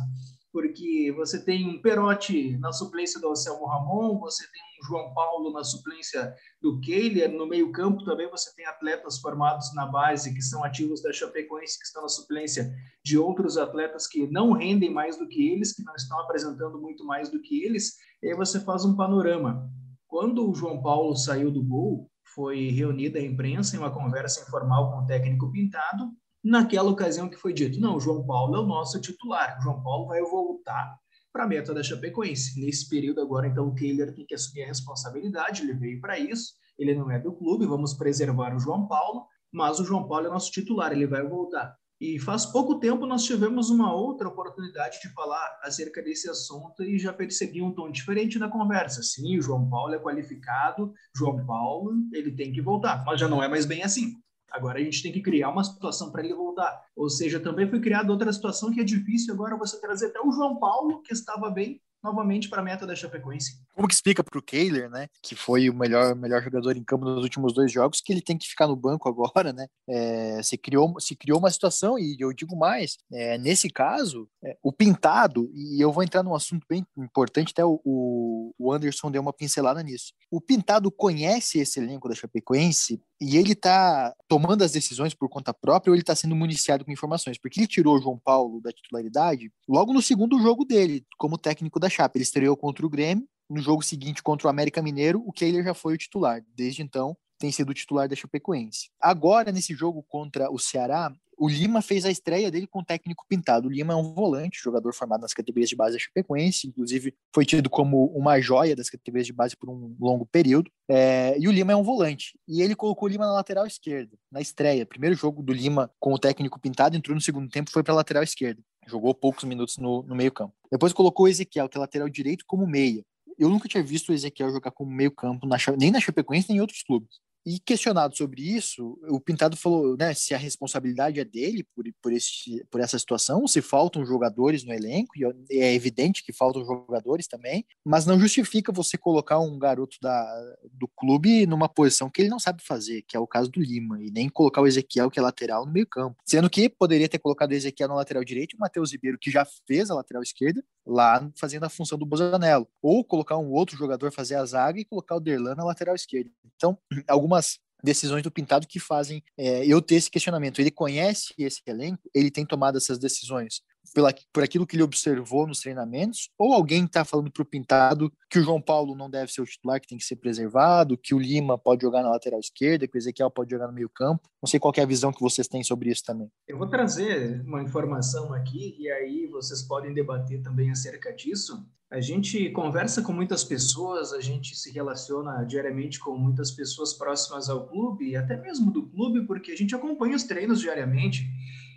porque 0.55 1.11
você 1.17 1.43
tem 1.43 1.67
um 1.67 1.81
Perotti 1.81 2.57
na 2.59 2.71
suplência 2.71 3.19
do 3.19 3.27
Anselmo 3.27 3.65
Ramon, 3.65 4.17
você 4.17 4.49
tem 4.49 4.61
um 4.79 4.87
João 4.87 5.13
Paulo 5.13 5.51
na 5.51 5.65
suplência 5.65 6.33
do 6.61 6.79
Kehler, 6.79 7.29
no 7.29 7.45
meio-campo 7.45 8.05
também 8.05 8.29
você 8.29 8.55
tem 8.55 8.65
atletas 8.65 9.19
formados 9.19 9.75
na 9.75 9.85
base 9.85 10.33
que 10.33 10.41
são 10.41 10.63
ativos 10.63 11.01
da 11.03 11.11
Chapecoense, 11.11 11.77
que 11.77 11.83
estão 11.83 12.03
na 12.03 12.07
suplência 12.07 12.73
de 13.03 13.17
outros 13.17 13.57
atletas 13.57 14.07
que 14.07 14.31
não 14.31 14.53
rendem 14.53 14.93
mais 14.93 15.17
do 15.17 15.27
que 15.27 15.45
eles, 15.45 15.73
que 15.73 15.83
não 15.83 15.93
estão 15.93 16.17
apresentando 16.21 16.79
muito 16.79 17.05
mais 17.05 17.29
do 17.29 17.41
que 17.41 17.61
eles, 17.61 17.97
e 18.23 18.29
aí 18.29 18.33
você 18.33 18.61
faz 18.61 18.85
um 18.85 18.95
panorama. 18.95 19.69
Quando 20.07 20.49
o 20.49 20.55
João 20.55 20.81
Paulo 20.81 21.17
saiu 21.17 21.51
do 21.51 21.61
gol, 21.61 22.09
foi 22.33 22.69
reunida 22.69 23.19
a 23.19 23.21
imprensa 23.21 23.75
em 23.75 23.79
uma 23.79 23.91
conversa 23.91 24.41
informal 24.41 24.89
com 24.89 25.03
o 25.03 25.05
técnico 25.05 25.51
Pintado, 25.51 26.11
naquela 26.45 26.91
ocasião 26.91 27.27
que 27.27 27.35
foi 27.35 27.51
dito, 27.51 27.79
não, 27.79 27.99
João 27.99 28.23
Paulo 28.23 28.55
é 28.55 28.59
o 28.59 28.65
nosso 28.67 29.01
titular, 29.01 29.59
João 29.63 29.81
Paulo 29.81 30.05
vai 30.05 30.21
voltar 30.21 30.95
para 31.33 31.43
a 31.43 31.47
meta 31.47 31.73
da 31.73 31.81
Chapecoense. 31.81 32.63
Nesse 32.63 32.87
período 32.87 33.19
agora, 33.19 33.47
então, 33.47 33.67
o 33.67 33.73
Kehler 33.73 34.13
tem 34.13 34.25
que 34.25 34.35
assumir 34.35 34.63
a 34.63 34.67
responsabilidade, 34.67 35.63
ele 35.63 35.73
veio 35.73 35.99
para 35.99 36.19
isso, 36.19 36.53
ele 36.77 36.93
não 36.93 37.09
é 37.09 37.19
do 37.19 37.33
clube, 37.33 37.65
vamos 37.65 37.95
preservar 37.95 38.55
o 38.55 38.59
João 38.59 38.87
Paulo, 38.87 39.25
mas 39.51 39.79
o 39.79 39.85
João 39.85 40.07
Paulo 40.07 40.27
é 40.27 40.29
nosso 40.29 40.51
titular, 40.51 40.91
ele 40.91 41.07
vai 41.07 41.27
voltar. 41.27 41.75
E 41.99 42.19
faz 42.19 42.45
pouco 42.45 42.77
tempo 42.77 43.05
nós 43.05 43.23
tivemos 43.23 43.69
uma 43.69 43.93
outra 43.93 44.27
oportunidade 44.27 44.99
de 45.01 45.09
falar 45.13 45.59
acerca 45.63 46.03
desse 46.03 46.29
assunto 46.29 46.83
e 46.83 46.99
já 46.99 47.11
percebi 47.11 47.61
um 47.61 47.73
tom 47.73 47.89
diferente 47.89 48.37
na 48.37 48.49
conversa. 48.49 49.01
Sim, 49.01 49.37
o 49.37 49.41
João 49.41 49.67
Paulo 49.69 49.93
é 49.95 49.99
qualificado, 49.99 50.93
João 51.15 51.45
Paulo, 51.45 51.93
ele 52.13 52.31
tem 52.31 52.51
que 52.51 52.61
voltar, 52.61 53.03
mas 53.05 53.19
já 53.19 53.27
não 53.27 53.41
é 53.41 53.47
mais 53.47 53.65
bem 53.65 53.81
assim. 53.81 54.13
Agora 54.55 54.79
a 54.79 54.81
gente 54.81 55.03
tem 55.03 55.11
que 55.11 55.21
criar 55.21 55.49
uma 55.49 55.65
situação 55.65 56.11
para 56.11 56.23
ele 56.23 56.33
voltar. 56.33 56.81
Ou 56.95 57.09
seja, 57.09 57.41
também 57.41 57.69
foi 57.69 57.81
criada 57.81 58.09
outra 58.09 58.31
situação 58.31 58.71
que 58.71 58.79
é 58.79 58.85
difícil 58.85 59.33
agora 59.33 59.57
você 59.57 59.79
trazer 59.81 60.07
até 60.07 60.21
o 60.21 60.31
João 60.31 60.57
Paulo, 60.57 61.01
que 61.01 61.13
estava 61.13 61.49
bem, 61.49 61.81
novamente 62.05 62.47
para 62.47 62.61
a 62.61 62.63
meta 62.63 62.85
da 62.85 62.95
Chapecoense. 62.95 63.59
Como 63.73 63.87
que 63.87 63.93
explica 63.93 64.23
para 64.23 64.37
o 64.37 64.41
Kehler, 64.41 64.89
né, 64.89 65.07
que 65.21 65.35
foi 65.35 65.69
o 65.69 65.73
melhor, 65.73 66.15
melhor 66.15 66.41
jogador 66.41 66.77
em 66.77 66.83
campo 66.83 67.03
nos 67.03 67.23
últimos 67.23 67.53
dois 67.53 67.71
jogos, 67.71 67.99
que 67.99 68.13
ele 68.13 68.21
tem 68.21 68.37
que 68.37 68.47
ficar 68.47 68.67
no 68.67 68.75
banco 68.75 69.09
agora, 69.09 69.51
né? 69.51 69.67
É, 69.89 70.41
se, 70.43 70.57
criou, 70.57 70.99
se 70.99 71.15
criou 71.15 71.39
uma 71.39 71.49
situação, 71.49 71.97
e 71.97 72.15
eu 72.19 72.31
digo 72.31 72.55
mais, 72.55 72.97
é, 73.11 73.37
nesse 73.37 73.69
caso, 73.69 74.29
é, 74.43 74.55
o 74.63 74.71
Pintado, 74.71 75.49
e 75.53 75.83
eu 75.83 75.91
vou 75.91 76.03
entrar 76.03 76.23
num 76.23 76.35
assunto 76.35 76.65
bem 76.69 76.85
importante, 76.97 77.51
até 77.51 77.65
o, 77.65 78.53
o 78.57 78.71
Anderson 78.71 79.09
deu 79.09 79.21
uma 79.21 79.33
pincelada 79.33 79.81
nisso. 79.81 80.13
O 80.29 80.39
Pintado 80.39 80.91
conhece 80.91 81.59
esse 81.59 81.79
elenco 81.79 82.07
da 82.07 82.15
Chapecoense 82.15 83.01
e 83.19 83.37
ele 83.37 83.53
está 83.53 84.13
tomando 84.27 84.63
as 84.63 84.71
decisões 84.71 85.13
por 85.13 85.29
conta 85.29 85.53
própria 85.53 85.91
ou 85.91 85.95
ele 85.95 86.01
está 86.01 86.15
sendo 86.15 86.35
municiado 86.35 86.83
com 86.83 86.91
informações? 86.91 87.37
Porque 87.37 87.59
ele 87.59 87.67
tirou 87.67 87.95
o 87.95 88.01
João 88.01 88.19
Paulo 88.19 88.61
da 88.61 88.71
titularidade 88.71 89.51
logo 89.67 89.93
no 89.93 90.01
segundo 90.01 90.39
jogo 90.41 90.65
dele, 90.65 91.05
como 91.17 91.37
técnico 91.37 91.79
da 91.79 91.89
Chape. 91.89 92.17
Ele 92.17 92.23
estreou 92.23 92.57
contra 92.57 92.85
o 92.85 92.89
Grêmio, 92.89 93.27
no 93.49 93.61
jogo 93.61 93.83
seguinte 93.83 94.23
contra 94.23 94.47
o 94.47 94.49
América 94.49 94.81
Mineiro, 94.81 95.23
o 95.25 95.31
Kehler 95.31 95.63
já 95.63 95.73
foi 95.73 95.93
o 95.93 95.97
titular. 95.97 96.43
Desde 96.55 96.81
então, 96.81 97.15
tem 97.37 97.51
sido 97.51 97.73
titular 97.73 98.07
da 98.07 98.15
Chapecoense. 98.15 98.89
Agora, 98.99 99.51
nesse 99.51 99.73
jogo 99.73 100.03
contra 100.03 100.51
o 100.51 100.57
Ceará, 100.57 101.13
o 101.37 101.49
Lima 101.49 101.81
fez 101.81 102.05
a 102.05 102.11
estreia 102.11 102.49
dele 102.49 102.67
com 102.67 102.79
o 102.79 102.85
técnico 102.85 103.25
pintado. 103.27 103.67
O 103.67 103.71
Lima 103.71 103.93
é 103.93 103.95
um 103.95 104.13
volante, 104.13 104.61
jogador 104.61 104.93
formado 104.93 105.21
nas 105.21 105.33
categorias 105.33 105.69
de 105.69 105.75
base 105.75 105.93
da 105.93 105.99
Chapecoense, 105.99 106.67
inclusive 106.67 107.13
foi 107.33 107.45
tido 107.45 107.69
como 107.69 108.05
uma 108.07 108.39
joia 108.39 108.75
das 108.75 108.89
categorias 108.89 109.27
de 109.27 109.33
base 109.33 109.55
por 109.55 109.69
um 109.69 109.95
longo 109.99 110.25
período. 110.25 110.71
É, 110.89 111.35
e 111.37 111.47
o 111.47 111.51
Lima 111.51 111.73
é 111.73 111.75
um 111.75 111.83
volante. 111.83 112.39
E 112.47 112.61
ele 112.61 112.75
colocou 112.75 113.07
o 113.07 113.11
Lima 113.11 113.25
na 113.25 113.33
lateral 113.33 113.67
esquerda, 113.67 114.17
na 114.31 114.39
estreia. 114.39 114.85
Primeiro 114.85 115.15
jogo 115.15 115.43
do 115.43 115.51
Lima 115.51 115.91
com 115.99 116.13
o 116.13 116.19
técnico 116.19 116.59
pintado, 116.59 116.95
entrou 116.95 117.13
no 117.13 117.21
segundo 117.21 117.49
tempo, 117.49 117.69
foi 117.69 117.83
para 117.83 117.93
a 117.93 117.97
lateral 117.97 118.23
esquerda. 118.23 118.61
Jogou 118.87 119.13
poucos 119.13 119.43
minutos 119.43 119.77
no, 119.77 120.03
no 120.03 120.15
meio-campo. 120.15 120.53
Depois 120.71 120.93
colocou 120.93 121.25
o 121.25 121.29
Ezequiel, 121.29 121.67
que 121.67 121.77
é 121.77 121.79
lateral 121.79 122.07
direito, 122.07 122.45
como 122.47 122.65
meia. 122.65 123.03
Eu 123.37 123.49
nunca 123.49 123.67
tinha 123.67 123.83
visto 123.83 124.09
o 124.09 124.13
Ezequiel 124.13 124.51
jogar 124.51 124.71
como 124.71 124.89
meio-campo, 124.89 125.45
nem 125.77 125.91
na 125.91 125.99
Chapecoense, 125.99 126.47
nem 126.47 126.59
em 126.59 126.61
outros 126.61 126.83
clubes. 126.83 127.19
E 127.45 127.59
questionado 127.59 128.17
sobre 128.17 128.41
isso, 128.41 128.97
o 129.07 129.19
Pintado 129.19 129.55
falou 129.55 129.95
né, 129.95 130.15
se 130.15 130.33
a 130.33 130.37
responsabilidade 130.37 131.19
é 131.19 131.23
dele 131.23 131.63
por, 131.75 131.85
por, 132.01 132.11
esse, 132.11 132.65
por 132.71 132.81
essa 132.81 132.97
situação, 132.97 133.47
se 133.47 133.61
faltam 133.61 134.03
jogadores 134.03 134.63
no 134.63 134.73
elenco, 134.73 135.13
e 135.15 135.59
é 135.59 135.73
evidente 135.73 136.23
que 136.23 136.33
faltam 136.33 136.65
jogadores 136.65 137.27
também, 137.27 137.63
mas 137.85 138.05
não 138.05 138.19
justifica 138.19 138.71
você 138.71 138.97
colocar 138.97 139.39
um 139.39 139.59
garoto 139.59 139.97
da, 140.01 140.55
do 140.71 140.87
clube 140.87 141.45
numa 141.45 141.69
posição 141.69 142.09
que 142.09 142.21
ele 142.21 142.29
não 142.29 142.39
sabe 142.39 142.63
fazer, 142.63 143.03
que 143.03 143.15
é 143.15 143.19
o 143.19 143.27
caso 143.27 143.51
do 143.51 143.61
Lima, 143.61 144.01
e 144.01 144.09
nem 144.09 144.27
colocar 144.27 144.61
o 144.61 144.67
Ezequiel, 144.67 145.11
que 145.11 145.19
é 145.19 145.21
lateral, 145.21 145.67
no 145.67 145.71
meio 145.71 145.85
campo. 145.85 146.17
Sendo 146.25 146.49
que 146.49 146.67
poderia 146.67 147.07
ter 147.07 147.19
colocado 147.19 147.51
o 147.51 147.53
Ezequiel 147.55 147.89
na 147.89 147.95
lateral 147.95 148.23
direita 148.23 148.55
e 148.55 148.57
o 148.57 148.59
Matheus 148.59 148.91
Ribeiro, 148.91 149.19
que 149.19 149.29
já 149.29 149.45
fez 149.67 149.91
a 149.91 149.95
lateral 149.95 150.23
esquerda, 150.23 150.63
lá 150.85 151.29
fazendo 151.35 151.63
a 151.65 151.69
função 151.69 151.97
do 151.97 152.05
Bozanello. 152.05 152.67
Ou 152.81 153.03
colocar 153.03 153.37
um 153.37 153.51
outro 153.51 153.75
jogador 153.75 154.11
fazer 154.11 154.35
a 154.35 154.45
zaga 154.45 154.79
e 154.79 154.85
colocar 154.85 155.15
o 155.15 155.19
Derlan 155.19 155.55
na 155.55 155.63
lateral 155.63 155.95
esquerda. 155.95 156.29
Então, 156.55 156.77
algumas 157.07 157.34
algumas 157.35 157.59
decisões 157.83 158.23
do 158.23 158.31
Pintado 158.31 158.65
que 158.65 158.79
fazem 158.79 159.23
é, 159.37 159.65
eu 159.65 159.81
ter 159.81 159.95
esse 159.95 160.09
questionamento. 160.09 160.59
Ele 160.59 160.71
conhece 160.71 161.33
esse 161.37 161.61
elenco, 161.67 162.09
ele 162.13 162.31
tem 162.31 162.45
tomado 162.45 162.77
essas 162.77 162.97
decisões 162.97 163.61
pela, 163.93 164.13
por 164.33 164.43
aquilo 164.43 164.65
que 164.65 164.75
ele 164.75 164.83
observou 164.83 165.47
nos 165.47 165.59
treinamentos, 165.59 166.29
ou 166.37 166.53
alguém 166.53 166.85
está 166.85 167.03
falando 167.05 167.31
para 167.31 167.43
o 167.43 167.45
Pintado 167.45 168.11
que 168.29 168.39
o 168.39 168.43
João 168.43 168.61
Paulo 168.61 168.95
não 168.95 169.09
deve 169.09 169.31
ser 169.31 169.41
o 169.41 169.45
titular, 169.45 169.79
que 169.79 169.87
tem 169.87 169.97
que 169.97 170.03
ser 170.03 170.17
preservado, 170.17 170.97
que 170.97 171.13
o 171.13 171.19
Lima 171.19 171.57
pode 171.57 171.83
jogar 171.83 172.03
na 172.03 172.09
lateral 172.09 172.39
esquerda, 172.39 172.87
que 172.87 172.97
o 172.97 172.99
Ezequiel 172.99 173.31
pode 173.31 173.51
jogar 173.51 173.67
no 173.67 173.73
meio 173.73 173.89
campo. 173.89 174.27
Não 174.41 174.47
sei 174.47 174.59
qual 174.59 174.73
é 174.75 174.81
a 174.81 174.85
visão 174.85 175.11
que 175.11 175.21
vocês 175.21 175.47
têm 175.47 175.63
sobre 175.63 175.89
isso 175.89 176.03
também. 176.03 176.29
Eu 176.47 176.57
vou 176.57 176.67
trazer 176.67 177.41
uma 177.45 177.61
informação 177.61 178.33
aqui 178.33 178.75
e 178.77 178.89
aí 178.89 179.27
vocês 179.27 179.61
podem 179.63 179.93
debater 179.93 180.41
também 180.41 180.69
acerca 180.69 181.13
disso. 181.13 181.65
A 181.89 182.01
gente 182.01 182.49
conversa 182.49 183.01
com 183.01 183.13
muitas 183.13 183.43
pessoas, 183.43 184.11
a 184.11 184.19
gente 184.19 184.55
se 184.55 184.71
relaciona 184.71 185.43
diariamente 185.45 185.99
com 185.99 186.17
muitas 186.17 186.51
pessoas 186.51 186.93
próximas 186.93 187.47
ao 187.47 187.67
clube 187.67 188.15
até 188.15 188.35
mesmo 188.35 188.71
do 188.71 188.87
clube, 188.87 189.25
porque 189.25 189.51
a 189.51 189.55
gente 189.55 189.75
acompanha 189.75 190.15
os 190.15 190.23
treinos 190.23 190.59
diariamente. 190.59 191.25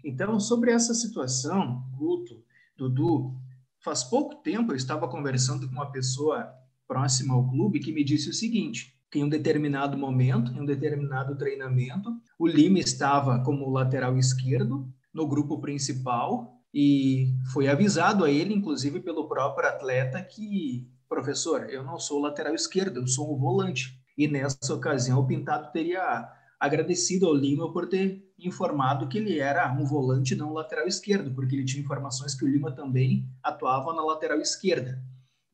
Então, 0.04 0.38
sobre 0.38 0.72
essa 0.72 0.94
situação, 0.94 1.84
Guto, 1.96 2.42
Dudu, 2.76 3.34
faz 3.80 4.04
pouco 4.04 4.36
tempo 4.36 4.72
eu 4.72 4.76
estava 4.76 5.08
conversando 5.08 5.66
com 5.66 5.72
uma 5.72 5.90
pessoa 5.90 6.48
próxima 6.86 7.34
ao 7.34 7.48
clube 7.48 7.80
que 7.80 7.92
me 7.92 8.04
disse 8.04 8.30
o 8.30 8.34
seguinte: 8.34 8.94
que 9.10 9.18
em 9.18 9.24
um 9.24 9.28
determinado 9.28 9.96
momento, 9.96 10.52
em 10.52 10.60
um 10.60 10.64
determinado 10.64 11.36
treinamento, 11.36 12.10
o 12.38 12.46
Lima 12.46 12.78
estava 12.78 13.42
como 13.42 13.70
lateral 13.70 14.16
esquerdo 14.16 14.88
no 15.12 15.26
grupo 15.26 15.60
principal 15.60 16.58
e 16.72 17.34
foi 17.52 17.68
avisado 17.68 18.24
a 18.24 18.30
ele, 18.30 18.54
inclusive 18.54 19.00
pelo 19.00 19.28
próprio 19.28 19.68
atleta, 19.68 20.22
que, 20.22 20.86
professor, 21.08 21.68
eu 21.70 21.82
não 21.82 21.98
sou 21.98 22.20
lateral 22.20 22.54
esquerdo, 22.54 23.00
eu 23.00 23.06
sou 23.06 23.34
um 23.34 23.38
volante. 23.38 23.98
E 24.16 24.28
nessa 24.28 24.74
ocasião, 24.74 25.20
o 25.20 25.26
Pintado 25.26 25.72
teria 25.72 26.28
agradecido 26.58 27.26
ao 27.26 27.34
Lima 27.34 27.72
por 27.72 27.88
ter 27.88 28.26
informado 28.38 29.08
que 29.08 29.18
ele 29.18 29.38
era 29.38 29.72
um 29.72 29.84
volante 29.84 30.34
não 30.34 30.52
lateral 30.52 30.86
esquerdo, 30.86 31.32
porque 31.34 31.54
ele 31.54 31.64
tinha 31.64 31.82
informações 31.82 32.34
que 32.34 32.44
o 32.44 32.48
Lima 32.48 32.72
também 32.72 33.26
atuava 33.42 33.92
na 33.92 34.04
lateral 34.04 34.40
esquerda. 34.40 35.02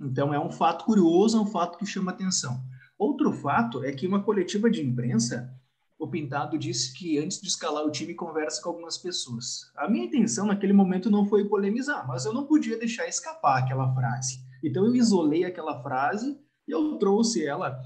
Então 0.01 0.33
é 0.33 0.41
um 0.41 0.51
fato 0.51 0.85
curioso, 0.85 1.37
é 1.37 1.41
um 1.41 1.47
fato 1.47 1.79
que 1.79 1.87
chama 1.87 2.11
atenção. 2.11 2.63
Outro 2.99 3.33
fato 3.33 3.85
é 3.85 3.93
que 3.93 4.07
uma 4.07 4.23
coletiva 4.23 4.71
de 4.71 4.83
imprensa, 4.83 5.53
o 5.99 6.09
Pintado 6.09 6.59
disse 6.59 6.93
que 6.93 7.19
antes 7.19 7.41
de 7.41 7.49
escalar 7.49 7.85
o 7.85 7.91
time 7.91 8.15
conversa 8.15 8.63
com 8.63 8.71
algumas 8.71 8.99
pessoas. 8.99 9.71
A 9.77 9.89
minha 9.89 10.07
intenção 10.07 10.47
naquele 10.47 10.73
momento 10.73 11.11
não 11.11 11.27
foi 11.27 11.45
polemizar, 11.47 12.07
mas 12.07 12.25
eu 12.25 12.33
não 12.33 12.47
podia 12.47 12.79
deixar 12.79 13.07
escapar 13.07 13.63
aquela 13.63 13.93
frase. 13.95 14.41
Então 14.63 14.87
eu 14.87 14.95
isolei 14.95 15.45
aquela 15.45 15.83
frase 15.83 16.39
e 16.67 16.73
eu 16.73 16.97
trouxe 16.99 17.45
ela 17.45 17.81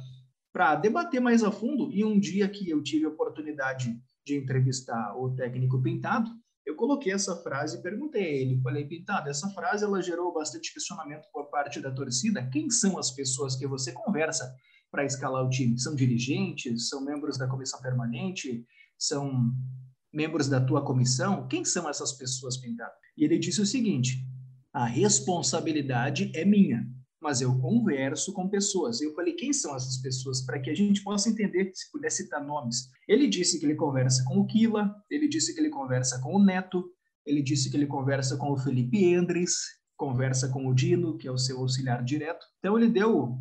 para 0.59 0.75
debater 0.75 1.21
mais 1.21 1.45
a 1.45 1.53
fundo. 1.53 1.89
E 1.93 2.05
um 2.05 2.19
dia 2.19 2.49
que 2.49 2.69
eu 2.69 2.83
tive 2.83 3.05
a 3.05 3.11
oportunidade 3.11 3.97
de 4.27 4.35
entrevistar 4.37 5.17
o 5.17 5.33
técnico 5.37 5.81
Pintado, 5.81 6.29
eu 6.67 6.75
coloquei 6.75 7.13
essa 7.13 7.37
frase 7.45 7.79
e 7.79 7.81
perguntei 7.81 8.25
a 8.25 8.29
ele, 8.29 8.61
falei, 8.61 8.85
Pintado, 8.85 9.31
essa 9.31 9.49
frase 9.51 9.85
ela 9.85 10.03
gerou 10.03 10.35
bastante 10.35 10.75
questionamento 10.75 11.29
por 11.33 11.49
parte 11.49 11.79
da 11.79 11.93
torcida. 11.93 12.45
Quem 12.51 12.69
são 12.71 12.99
as 12.99 13.13
pessoas 13.13 13.55
que 13.55 13.69
você 13.69 13.93
conversa 13.93 14.53
para 14.91 15.05
escalar 15.05 15.47
o 15.47 15.49
time? 15.49 15.79
São 15.79 15.95
dirigentes? 15.95 16.89
São 16.89 17.05
membros 17.05 17.39
da 17.39 17.47
comissão 17.47 17.81
permanente? 17.81 18.67
São 18.99 19.55
membros 20.13 20.49
da 20.49 20.61
tua 20.61 20.85
comissão? 20.85 21.47
Quem 21.47 21.65
são 21.65 21.89
essas 21.89 22.15
pessoas, 22.15 22.57
Pintado? 22.57 22.95
E 23.17 23.23
ele 23.25 23.39
disse 23.39 23.61
o 23.61 23.67
seguinte: 23.67 24.27
a 24.73 24.87
responsabilidade 24.87 26.33
é 26.35 26.45
minha 26.45 26.85
mas 27.21 27.41
eu 27.41 27.59
converso 27.59 28.33
com 28.33 28.49
pessoas. 28.49 29.01
Eu 29.01 29.15
falei, 29.15 29.35
quem 29.35 29.53
são 29.53 29.75
essas 29.75 29.97
pessoas? 29.99 30.41
Para 30.45 30.61
que 30.61 30.71
a 30.71 30.75
gente 30.75 31.03
possa 31.03 31.29
entender, 31.29 31.71
se 31.75 31.91
puder 31.91 32.11
citar 32.11 32.45
nomes. 32.45 32.89
Ele 33.09 33.27
disse 33.27 33.59
que 33.59 33.67
ele 33.67 33.75
conversa 33.75 34.25
com 34.25 34.39
o 34.39 34.47
Kila, 34.47 34.95
ele 35.11 35.29
disse 35.29 35.55
que 35.55 35.61
ele 35.61 35.71
conversa 35.71 36.21
com 36.21 36.35
o 36.35 36.45
Neto, 36.45 36.85
ele 37.27 37.43
disse 37.43 37.71
que 37.71 37.77
ele 37.77 37.87
conversa 37.87 38.37
com 38.37 38.53
o 38.53 38.57
Felipe 38.57 39.05
Endres, 39.05 39.55
conversa 39.97 40.49
com 40.49 40.67
o 40.67 40.75
Dino, 40.75 41.19
que 41.19 41.27
é 41.27 41.31
o 41.31 41.39
seu 41.39 41.59
auxiliar 41.59 42.03
direto. 42.05 42.47
Então 42.59 42.79
ele 42.79 42.89
deu 42.89 43.37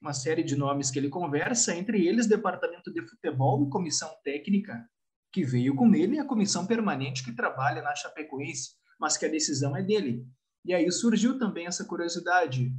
uma 0.00 0.12
série 0.12 0.44
de 0.44 0.54
nomes 0.56 0.90
que 0.90 0.98
ele 0.98 1.08
conversa, 1.08 1.74
entre 1.74 2.06
eles 2.06 2.26
departamento 2.26 2.92
de 2.92 3.02
futebol 3.02 3.66
e 3.66 3.70
comissão 3.70 4.08
técnica 4.24 4.88
que 5.32 5.44
veio 5.44 5.74
com 5.74 5.92
ele 5.94 6.16
e 6.16 6.18
a 6.18 6.24
comissão 6.24 6.66
permanente 6.66 7.24
que 7.24 7.32
trabalha 7.32 7.82
na 7.82 7.94
Chapecoense, 7.94 8.70
mas 8.98 9.16
que 9.16 9.26
a 9.26 9.28
decisão 9.28 9.76
é 9.76 9.82
dele. 9.82 10.24
E 10.64 10.72
aí 10.72 10.90
surgiu 10.90 11.38
também 11.38 11.66
essa 11.66 11.84
curiosidade 11.84 12.72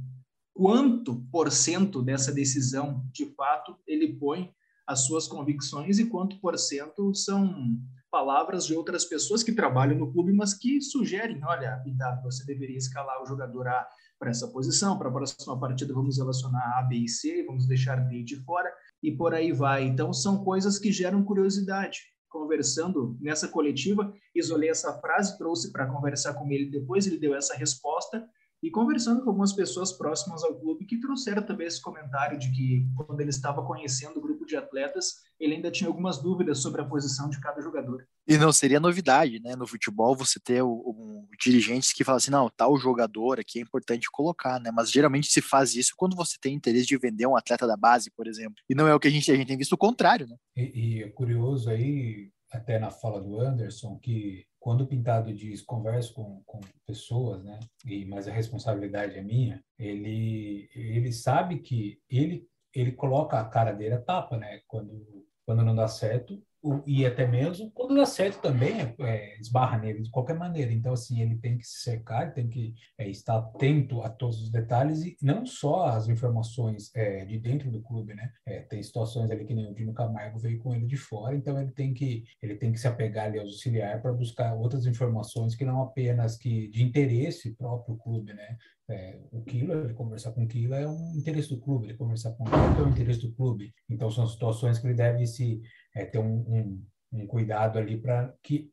quanto 0.54 1.16
por 1.30 1.50
cento 1.50 2.02
dessa 2.02 2.32
decisão, 2.32 3.04
de 3.12 3.26
fato, 3.34 3.76
ele 3.86 4.14
põe 4.14 4.52
as 4.86 5.06
suas 5.06 5.26
convicções 5.26 5.98
e 5.98 6.06
quanto 6.06 6.40
por 6.40 6.58
cento 6.58 7.14
são 7.14 7.78
palavras 8.10 8.66
de 8.66 8.74
outras 8.74 9.04
pessoas 9.04 9.42
que 9.42 9.52
trabalham 9.52 9.96
no 9.96 10.12
clube, 10.12 10.32
mas 10.32 10.52
que 10.52 10.80
sugerem, 10.80 11.40
olha, 11.44 11.80
Pintado, 11.84 12.22
você 12.22 12.44
deveria 12.44 12.76
escalar 12.76 13.22
o 13.22 13.26
jogador 13.26 13.68
A 13.68 13.86
para 14.18 14.30
essa 14.30 14.48
posição, 14.48 14.98
para 14.98 15.08
a 15.08 15.12
próxima 15.12 15.58
partida 15.58 15.94
vamos 15.94 16.18
relacionar 16.18 16.78
A, 16.78 16.82
B 16.82 16.96
e 16.96 17.08
C, 17.08 17.44
vamos 17.46 17.66
deixar 17.66 17.96
D 17.96 18.22
de 18.22 18.36
fora, 18.36 18.70
e 19.02 19.10
por 19.10 19.32
aí 19.32 19.52
vai. 19.52 19.84
Então, 19.84 20.12
são 20.12 20.44
coisas 20.44 20.78
que 20.78 20.92
geram 20.92 21.24
curiosidade. 21.24 22.00
Conversando 22.28 23.16
nessa 23.20 23.48
coletiva, 23.48 24.12
isolei 24.34 24.70
essa 24.70 24.92
frase, 25.00 25.38
trouxe 25.38 25.72
para 25.72 25.86
conversar 25.86 26.34
com 26.34 26.50
ele 26.50 26.66
depois, 26.66 27.06
ele 27.06 27.18
deu 27.18 27.34
essa 27.34 27.54
resposta, 27.56 28.28
e 28.62 28.70
conversando 28.70 29.22
com 29.22 29.30
algumas 29.30 29.52
pessoas 29.52 29.92
próximas 29.92 30.44
ao 30.44 30.58
clube 30.58 30.84
que 30.84 31.00
trouxeram 31.00 31.42
também 31.42 31.66
esse 31.66 31.80
comentário 31.80 32.38
de 32.38 32.50
que 32.52 32.86
quando 32.94 33.20
ele 33.20 33.30
estava 33.30 33.64
conhecendo 33.64 34.18
o 34.18 34.20
grupo 34.20 34.44
de 34.44 34.56
atletas, 34.56 35.16
ele 35.38 35.54
ainda 35.54 35.70
tinha 35.70 35.88
algumas 35.88 36.18
dúvidas 36.18 36.58
sobre 36.58 36.82
a 36.82 36.84
posição 36.84 37.30
de 37.30 37.40
cada 37.40 37.62
jogador. 37.62 38.06
E 38.28 38.36
não 38.36 38.52
seria 38.52 38.78
novidade, 38.78 39.40
né? 39.40 39.56
No 39.56 39.66
futebol 39.66 40.14
você 40.14 40.38
ter 40.38 40.62
um, 40.62 41.26
dirigentes 41.40 41.92
que 41.92 42.04
falam 42.04 42.18
assim, 42.18 42.30
não, 42.30 42.50
tal 42.54 42.76
jogador 42.76 43.40
aqui 43.40 43.58
é 43.58 43.62
importante 43.62 44.10
colocar, 44.12 44.60
né? 44.60 44.70
Mas 44.70 44.90
geralmente 44.90 45.32
se 45.32 45.40
faz 45.40 45.74
isso 45.74 45.94
quando 45.96 46.14
você 46.14 46.36
tem 46.40 46.54
interesse 46.54 46.86
de 46.86 46.98
vender 46.98 47.26
um 47.26 47.36
atleta 47.36 47.66
da 47.66 47.76
base, 47.76 48.10
por 48.10 48.26
exemplo. 48.26 48.56
E 48.68 48.74
não 48.74 48.86
é 48.86 48.94
o 48.94 49.00
que 49.00 49.08
a 49.08 49.10
gente, 49.10 49.30
a 49.32 49.36
gente 49.36 49.48
tem 49.48 49.56
visto 49.56 49.72
o 49.72 49.78
contrário, 49.78 50.26
né? 50.26 50.36
E, 50.56 50.98
e 50.98 51.02
é 51.02 51.08
curioso 51.08 51.70
aí, 51.70 52.30
até 52.50 52.78
na 52.78 52.90
fala 52.90 53.20
do 53.20 53.40
Anderson, 53.40 53.98
que 53.98 54.46
quando 54.58 54.82
o 54.82 54.86
Pintado 54.86 55.32
diz 55.32 55.62
converso 55.62 56.14
com, 56.14 56.42
com 56.44 56.60
pessoas, 56.86 57.42
né, 57.42 57.58
e, 57.86 58.04
mas 58.04 58.28
a 58.28 58.32
responsabilidade 58.32 59.16
é 59.16 59.22
minha, 59.22 59.64
ele, 59.78 60.68
ele 60.74 61.12
sabe 61.12 61.60
que 61.60 61.98
ele, 62.10 62.46
ele 62.74 62.92
coloca 62.92 63.40
a 63.40 63.44
cara 63.44 63.72
dele 63.72 63.94
a 63.94 64.00
tapa, 64.00 64.36
né, 64.36 64.60
quando, 64.66 65.26
quando 65.46 65.64
não 65.64 65.74
dá 65.74 65.88
certo, 65.88 66.42
e 66.86 67.06
até 67.06 67.26
mesmo 67.26 67.70
quando 67.70 67.94
dá 67.94 68.04
certo 68.04 68.40
também 68.40 68.94
é, 69.00 69.38
esbarra 69.40 69.78
nele 69.78 70.02
de 70.02 70.10
qualquer 70.10 70.36
maneira. 70.36 70.72
Então, 70.72 70.92
assim, 70.92 71.20
ele 71.20 71.36
tem 71.36 71.56
que 71.56 71.66
se 71.66 71.82
cercar, 71.82 72.32
tem 72.32 72.48
que 72.48 72.74
é, 72.98 73.08
estar 73.08 73.38
atento 73.38 74.02
a 74.02 74.10
todos 74.10 74.42
os 74.42 74.50
detalhes 74.50 75.02
e 75.02 75.16
não 75.22 75.46
só 75.46 75.86
as 75.86 76.08
informações 76.08 76.90
é, 76.94 77.24
de 77.24 77.38
dentro 77.38 77.70
do 77.70 77.80
clube, 77.80 78.14
né? 78.14 78.30
É, 78.46 78.60
tem 78.60 78.82
situações 78.82 79.30
ali 79.30 79.44
que 79.44 79.54
nem 79.54 79.70
o 79.70 79.74
Dino 79.74 79.94
Camargo 79.94 80.38
veio 80.38 80.58
com 80.58 80.74
ele 80.74 80.86
de 80.86 80.96
fora, 80.96 81.36
então 81.36 81.60
ele 81.60 81.72
tem 81.72 81.94
que 81.94 82.24
ele 82.42 82.56
tem 82.56 82.72
que 82.72 82.78
se 82.78 82.88
apegar 82.88 83.26
ali 83.26 83.38
ao 83.38 83.46
auxiliar 83.46 84.00
para 84.00 84.12
buscar 84.12 84.54
outras 84.54 84.86
informações 84.86 85.54
que 85.54 85.64
não 85.64 85.82
apenas 85.82 86.36
que 86.36 86.68
de 86.68 86.82
interesse 86.82 87.54
próprio 87.54 87.96
clube, 87.96 88.32
né? 88.32 88.56
É, 88.90 89.16
o 89.30 89.42
Kilo, 89.42 89.72
ele 89.72 89.94
conversar 89.94 90.32
com 90.32 90.42
o 90.42 90.48
Kilo 90.48 90.74
é 90.74 90.86
um 90.86 91.14
interesse 91.16 91.48
do 91.48 91.60
clube, 91.60 91.86
ele 91.86 91.96
conversar 91.96 92.32
com 92.32 92.42
o 92.42 92.46
Kilo 92.46 92.84
é 92.84 92.88
um 92.88 92.90
interesse 92.90 93.20
do 93.20 93.32
clube. 93.32 93.72
Então, 93.88 94.10
são 94.10 94.26
situações 94.26 94.80
que 94.80 94.86
ele 94.88 94.94
deve 94.94 95.24
se 95.26 95.62
é, 95.94 96.04
ter 96.04 96.18
um, 96.18 96.38
um, 96.48 96.86
um 97.12 97.26
cuidado 97.26 97.78
ali 97.78 97.96
para 97.96 98.34
que 98.42 98.70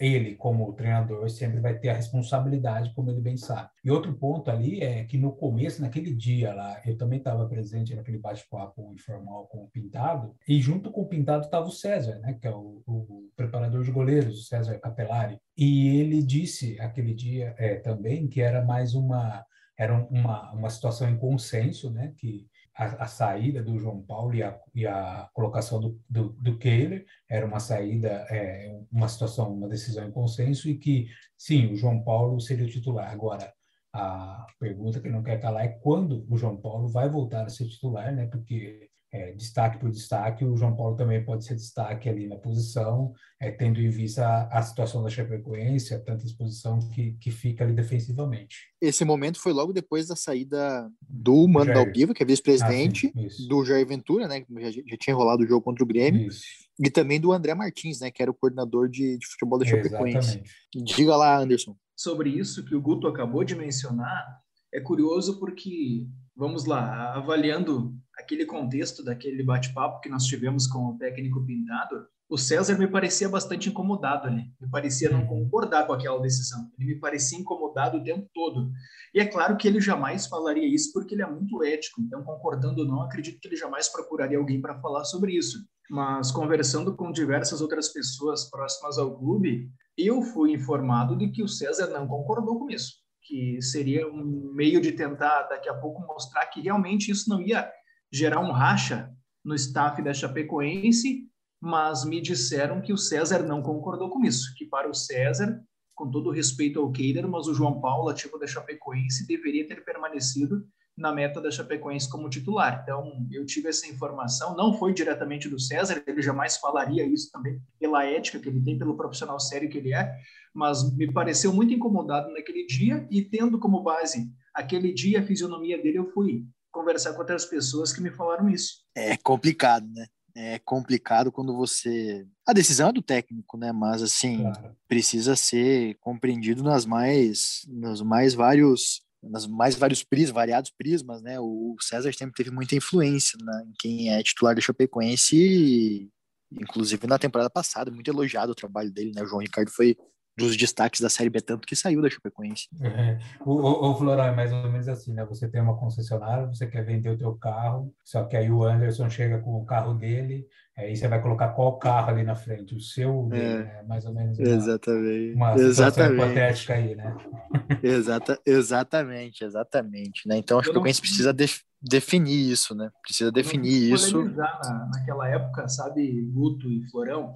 ele, 0.00 0.34
como 0.34 0.72
treinador, 0.72 1.28
sempre 1.28 1.60
vai 1.60 1.78
ter 1.78 1.90
a 1.90 1.94
responsabilidade, 1.94 2.94
como 2.94 3.10
ele 3.10 3.20
bem 3.20 3.36
sabe. 3.36 3.68
E 3.84 3.90
outro 3.90 4.14
ponto 4.14 4.50
ali 4.50 4.80
é 4.80 5.04
que 5.04 5.18
no 5.18 5.30
começo, 5.30 5.82
naquele 5.82 6.14
dia 6.14 6.54
lá, 6.54 6.80
eu 6.86 6.96
também 6.96 7.18
estava 7.18 7.46
presente 7.46 7.94
naquele 7.94 8.16
bate-papo 8.16 8.94
informal 8.94 9.46
com 9.48 9.64
o 9.64 9.68
Pintado, 9.68 10.34
e 10.48 10.58
junto 10.58 10.90
com 10.90 11.02
o 11.02 11.06
Pintado 11.06 11.44
estava 11.44 11.66
o 11.66 11.70
César, 11.70 12.18
né, 12.20 12.38
que 12.40 12.48
é 12.48 12.50
o, 12.50 12.82
o, 12.86 13.28
preparador 13.36 13.84
de 13.84 13.90
goleiros, 13.90 14.40
o 14.40 14.44
César 14.44 14.78
Capelari. 14.78 15.38
E 15.54 15.98
ele 15.98 16.22
disse 16.22 16.80
aquele 16.80 17.12
dia 17.12 17.54
é, 17.58 17.74
também 17.74 18.26
que 18.26 18.40
era 18.40 18.64
mais 18.64 18.94
uma 18.94 19.44
era 19.76 19.94
uma, 19.94 20.52
uma 20.52 20.68
situação 20.68 21.08
em 21.08 21.16
consenso, 21.16 21.90
né, 21.90 22.12
que 22.18 22.46
a, 22.76 23.04
a, 23.04 23.06
saída 23.06 23.62
do 23.62 23.78
João 23.78 24.02
Paulo 24.02 24.34
e 24.34 24.42
a, 24.42 24.58
e 24.74 24.86
a 24.86 25.28
colocação 25.32 25.80
do, 25.80 26.00
do, 26.08 26.30
do 26.30 26.58
Kehler 26.58 27.04
era 27.28 27.46
uma 27.46 27.60
saída, 27.60 28.26
é, 28.30 28.78
uma 28.90 29.08
situação, 29.08 29.52
uma 29.52 29.68
decisão 29.68 30.06
em 30.06 30.12
consenso 30.12 30.68
e 30.68 30.78
que, 30.78 31.08
sim, 31.36 31.72
o 31.72 31.76
João 31.76 32.02
Paulo 32.02 32.40
seria 32.40 32.66
o 32.66 32.70
titular. 32.70 33.10
Agora, 33.10 33.52
a 33.92 34.46
pergunta 34.58 35.00
que 35.00 35.08
não 35.08 35.22
quer 35.22 35.40
calar 35.40 35.64
é 35.64 35.68
quando 35.68 36.26
o 36.28 36.36
João 36.36 36.56
Paulo 36.56 36.88
vai 36.88 37.08
voltar 37.08 37.44
a 37.44 37.48
ser 37.48 37.66
titular, 37.68 38.14
né? 38.14 38.26
Porque 38.26 38.89
é, 39.12 39.32
destaque 39.32 39.78
por 39.78 39.90
destaque, 39.90 40.44
o 40.44 40.56
João 40.56 40.76
Paulo 40.76 40.96
também 40.96 41.24
pode 41.24 41.44
ser 41.44 41.56
destaque 41.56 42.08
ali 42.08 42.28
na 42.28 42.36
posição, 42.36 43.12
é, 43.40 43.50
tendo 43.50 43.80
em 43.80 43.90
vista 43.90 44.24
a, 44.24 44.58
a, 44.58 44.62
situação 44.62 45.02
da 45.02 45.10
Chapecoense, 45.10 45.92
a 45.92 45.98
tanta 45.98 46.24
exposição 46.24 46.78
que, 46.90 47.12
que 47.20 47.30
fica 47.30 47.64
ali 47.64 47.72
defensivamente. 47.72 48.68
Esse 48.80 49.04
momento 49.04 49.40
foi 49.40 49.52
logo 49.52 49.72
depois 49.72 50.06
da 50.06 50.14
saída 50.14 50.88
do 51.02 51.48
Mano 51.48 51.74
Dalpiva, 51.74 52.14
que 52.14 52.22
é 52.22 52.26
vice-presidente, 52.26 53.12
ah, 53.16 53.20
do 53.48 53.64
Jair 53.64 53.86
Ventura, 53.86 54.28
né, 54.28 54.44
já, 54.48 54.70
já, 54.70 54.96
tinha 54.96 55.16
rolado 55.16 55.42
o 55.42 55.46
jogo 55.46 55.62
contra 55.62 55.82
o 55.82 55.86
Grêmio, 55.86 56.28
isso. 56.28 56.44
e 56.78 56.88
também 56.88 57.20
do 57.20 57.32
André 57.32 57.52
Martins, 57.54 58.00
né, 58.00 58.12
que 58.12 58.22
era 58.22 58.30
o 58.30 58.34
coordenador 58.34 58.88
de, 58.88 59.18
de 59.18 59.26
futebol 59.26 59.58
da 59.58 59.66
Chapecoense. 59.66 60.40
Diga 60.72 61.16
lá, 61.16 61.36
Anderson. 61.36 61.76
Sobre 61.96 62.30
isso 62.30 62.64
que 62.64 62.76
o 62.76 62.80
Guto 62.80 63.08
acabou 63.08 63.42
de 63.42 63.56
mencionar, 63.56 64.40
é 64.72 64.80
curioso 64.80 65.38
porque, 65.40 66.06
vamos 66.40 66.64
lá, 66.64 67.12
avaliando 67.14 67.94
aquele 68.18 68.46
contexto 68.46 69.04
daquele 69.04 69.42
bate-papo 69.42 70.00
que 70.00 70.08
nós 70.08 70.24
tivemos 70.24 70.66
com 70.66 70.86
o 70.86 70.96
técnico 70.96 71.44
Pintado, 71.44 72.06
o 72.30 72.38
César 72.38 72.78
me 72.78 72.86
parecia 72.86 73.28
bastante 73.28 73.68
incomodado 73.68 74.26
ali, 74.26 74.44
me 74.58 74.70
parecia 74.70 75.10
não 75.10 75.20
uhum. 75.20 75.44
concordar 75.44 75.86
com 75.86 75.92
aquela 75.92 76.18
decisão, 76.18 76.70
ele 76.78 76.94
me 76.94 76.98
parecia 76.98 77.38
incomodado 77.38 77.98
o 77.98 78.02
tempo 78.02 78.26
todo. 78.32 78.70
E 79.12 79.20
é 79.20 79.26
claro 79.26 79.58
que 79.58 79.68
ele 79.68 79.82
jamais 79.82 80.26
falaria 80.26 80.66
isso 80.66 80.92
porque 80.94 81.14
ele 81.14 81.22
é 81.22 81.30
muito 81.30 81.62
ético, 81.62 82.00
então 82.00 82.24
concordando 82.24 82.80
ou 82.80 82.88
não, 82.88 83.02
acredito 83.02 83.38
que 83.38 83.48
ele 83.48 83.56
jamais 83.56 83.90
procuraria 83.90 84.38
alguém 84.38 84.62
para 84.62 84.80
falar 84.80 85.04
sobre 85.04 85.36
isso. 85.36 85.58
Mas 85.90 86.30
conversando 86.30 86.96
com 86.96 87.12
diversas 87.12 87.60
outras 87.60 87.92
pessoas 87.92 88.48
próximas 88.48 88.96
ao 88.96 89.18
clube, 89.18 89.68
eu 89.98 90.22
fui 90.22 90.52
informado 90.52 91.18
de 91.18 91.28
que 91.28 91.42
o 91.42 91.48
César 91.48 91.88
não 91.88 92.06
concordou 92.08 92.58
com 92.58 92.70
isso, 92.70 92.99
que 93.30 93.62
seria 93.62 94.08
um 94.08 94.52
meio 94.52 94.80
de 94.80 94.90
tentar 94.90 95.44
daqui 95.44 95.68
a 95.68 95.74
pouco 95.74 96.04
mostrar 96.04 96.44
que 96.46 96.60
realmente 96.60 97.12
isso 97.12 97.30
não 97.30 97.40
ia 97.40 97.70
gerar 98.12 98.40
um 98.40 98.50
racha 98.50 99.08
no 99.44 99.54
staff 99.54 100.02
da 100.02 100.12
Chapecoense, 100.12 101.28
mas 101.60 102.04
me 102.04 102.20
disseram 102.20 102.80
que 102.80 102.92
o 102.92 102.98
César 102.98 103.44
não 103.44 103.62
concordou 103.62 104.10
com 104.10 104.24
isso, 104.24 104.52
que 104.56 104.66
para 104.66 104.90
o 104.90 104.94
César, 104.94 105.62
com 105.94 106.10
todo 106.10 106.32
respeito 106.32 106.80
ao 106.80 106.90
Keider, 106.90 107.28
mas 107.28 107.46
o 107.46 107.54
João 107.54 107.80
Paulo, 107.80 108.08
ativo 108.08 108.36
da 108.36 108.48
Chapecoense, 108.48 109.28
deveria 109.28 109.66
ter 109.68 109.84
permanecido 109.84 110.66
na 111.00 111.12
meta 111.12 111.40
da 111.40 111.50
Chapecoense 111.50 112.08
como 112.08 112.28
titular. 112.28 112.80
Então, 112.82 113.26
eu 113.32 113.44
tive 113.46 113.68
essa 113.68 113.86
informação, 113.86 114.54
não 114.54 114.74
foi 114.74 114.92
diretamente 114.92 115.48
do 115.48 115.58
César, 115.58 116.02
ele 116.06 116.20
jamais 116.20 116.58
falaria 116.58 117.06
isso 117.06 117.32
também 117.32 117.60
pela 117.78 118.04
ética 118.04 118.38
que 118.38 118.48
ele 118.48 118.62
tem, 118.62 118.78
pelo 118.78 118.96
profissional 118.96 119.40
sério 119.40 119.70
que 119.70 119.78
ele 119.78 119.94
é, 119.94 120.14
mas 120.54 120.94
me 120.94 121.10
pareceu 121.10 121.52
muito 121.52 121.72
incomodado 121.72 122.30
naquele 122.32 122.66
dia 122.66 123.06
e 123.10 123.22
tendo 123.22 123.58
como 123.58 123.82
base 123.82 124.30
aquele 124.54 124.92
dia 124.92 125.20
a 125.20 125.26
fisionomia 125.26 125.80
dele, 125.80 125.98
eu 125.98 126.10
fui 126.12 126.44
conversar 126.70 127.14
com 127.14 127.20
outras 127.20 127.46
pessoas 127.46 127.92
que 127.92 128.02
me 128.02 128.10
falaram 128.10 128.48
isso. 128.48 128.84
É 128.94 129.16
complicado, 129.16 129.88
né? 129.92 130.06
É 130.36 130.58
complicado 130.60 131.32
quando 131.32 131.56
você. 131.56 132.24
A 132.46 132.52
decisão 132.52 132.90
é 132.90 132.92
do 132.92 133.02
técnico, 133.02 133.56
né? 133.56 133.72
Mas 133.72 134.00
assim, 134.00 134.42
claro. 134.42 134.76
precisa 134.86 135.34
ser 135.34 135.96
compreendido 135.98 136.62
nas 136.62 136.86
mais, 136.86 137.62
nos 137.68 138.00
mais 138.00 138.32
vários 138.32 139.02
nas 139.22 139.46
mais 139.46 139.74
vários 139.74 140.02
prismas, 140.02 140.34
variados 140.34 140.70
prismas, 140.70 141.22
né? 141.22 141.38
O 141.38 141.76
César 141.80 142.12
sempre 142.12 142.34
teve 142.34 142.50
muita 142.50 142.74
influência 142.74 143.38
né, 143.42 143.64
em 143.66 143.72
quem 143.78 144.12
é 144.12 144.22
titular 144.22 144.54
da 144.54 144.60
Chapecoense, 144.60 145.36
e, 145.36 146.10
inclusive 146.52 147.06
na 147.06 147.18
temporada 147.18 147.50
passada, 147.50 147.90
muito 147.90 148.08
elogiado 148.08 148.52
o 148.52 148.54
trabalho 148.54 148.90
dele, 148.90 149.12
né? 149.14 149.22
O 149.22 149.26
João 149.26 149.42
Ricardo 149.42 149.70
foi 149.70 149.96
dos 150.40 150.56
destaques 150.56 151.00
da 151.00 151.08
Série 151.08 151.30
B, 151.30 151.40
tanto 151.40 151.66
que 151.66 151.76
saiu 151.76 152.02
da 152.02 152.10
Chapecoense. 152.10 152.68
É. 152.80 153.18
O, 153.44 153.52
o, 153.52 153.90
o 153.90 153.94
Floral 153.96 154.28
é 154.28 154.34
mais 154.34 154.52
ou 154.52 154.70
menos 154.70 154.88
assim, 154.88 155.12
né? 155.12 155.24
Você 155.26 155.48
tem 155.48 155.60
uma 155.60 155.76
concessionária, 155.76 156.46
você 156.46 156.66
quer 156.66 156.84
vender 156.84 157.10
o 157.10 157.16
teu 157.16 157.34
carro, 157.34 157.94
só 158.04 158.24
que 158.24 158.36
aí 158.36 158.50
o 158.50 158.64
Anderson 158.64 159.08
chega 159.08 159.38
com 159.38 159.56
o 159.56 159.64
carro 159.64 159.94
dele, 159.94 160.46
aí 160.76 160.96
você 160.96 161.06
vai 161.06 161.20
colocar 161.20 161.48
qual 161.48 161.78
carro 161.78 162.10
ali 162.10 162.22
na 162.22 162.34
frente? 162.34 162.74
O 162.74 162.80
seu, 162.80 163.28
é, 163.32 163.36
né? 163.36 163.82
mais 163.86 164.06
ou 164.06 164.14
menos. 164.14 164.38
Uma, 164.38 164.48
exatamente. 164.48 165.34
Uma 165.34 165.54
exatamente. 165.54 166.22
hipotética 166.22 166.74
aí, 166.74 166.94
né? 166.96 167.16
Exata, 167.82 168.40
exatamente, 168.46 169.44
exatamente. 169.44 170.26
Né? 170.26 170.38
Então 170.38 170.58
a 170.58 170.62
Chapecoense 170.62 171.00
precisa 171.00 171.32
def, 171.32 171.60
definir 171.80 172.50
isso, 172.50 172.74
né? 172.74 172.90
Precisa 173.02 173.30
definir 173.30 173.92
isso. 173.92 174.24
Na, 174.24 174.88
naquela 174.92 175.28
época, 175.28 175.68
sabe, 175.68 176.22
Guto 176.32 176.70
e 176.70 176.88
Florão, 176.90 177.34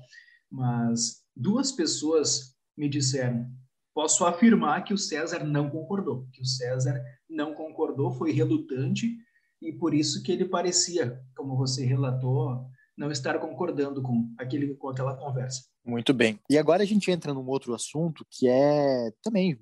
mas 0.50 1.22
duas 1.36 1.72
pessoas 1.72 2.53
me 2.76 2.88
disseram: 2.88 3.50
posso 3.94 4.24
afirmar 4.24 4.84
que 4.84 4.94
o 4.94 4.98
César 4.98 5.44
não 5.44 5.70
concordou, 5.70 6.26
que 6.32 6.42
o 6.42 6.46
César 6.46 7.02
não 7.28 7.54
concordou, 7.54 8.12
foi 8.12 8.32
relutante 8.32 9.16
e 9.62 9.72
por 9.72 9.94
isso 9.94 10.22
que 10.22 10.32
ele 10.32 10.44
parecia, 10.44 11.20
como 11.34 11.56
você 11.56 11.84
relatou, 11.84 12.66
não 12.96 13.10
estar 13.10 13.38
concordando 13.38 14.02
com 14.02 14.32
aquele 14.38 14.74
com 14.74 14.88
aquela 14.88 15.16
conversa. 15.16 15.64
Muito 15.84 16.12
bem. 16.12 16.38
E 16.48 16.58
agora 16.58 16.82
a 16.82 16.86
gente 16.86 17.10
entra 17.10 17.34
num 17.34 17.46
outro 17.46 17.74
assunto 17.74 18.26
que 18.30 18.48
é 18.48 19.10
também 19.22 19.58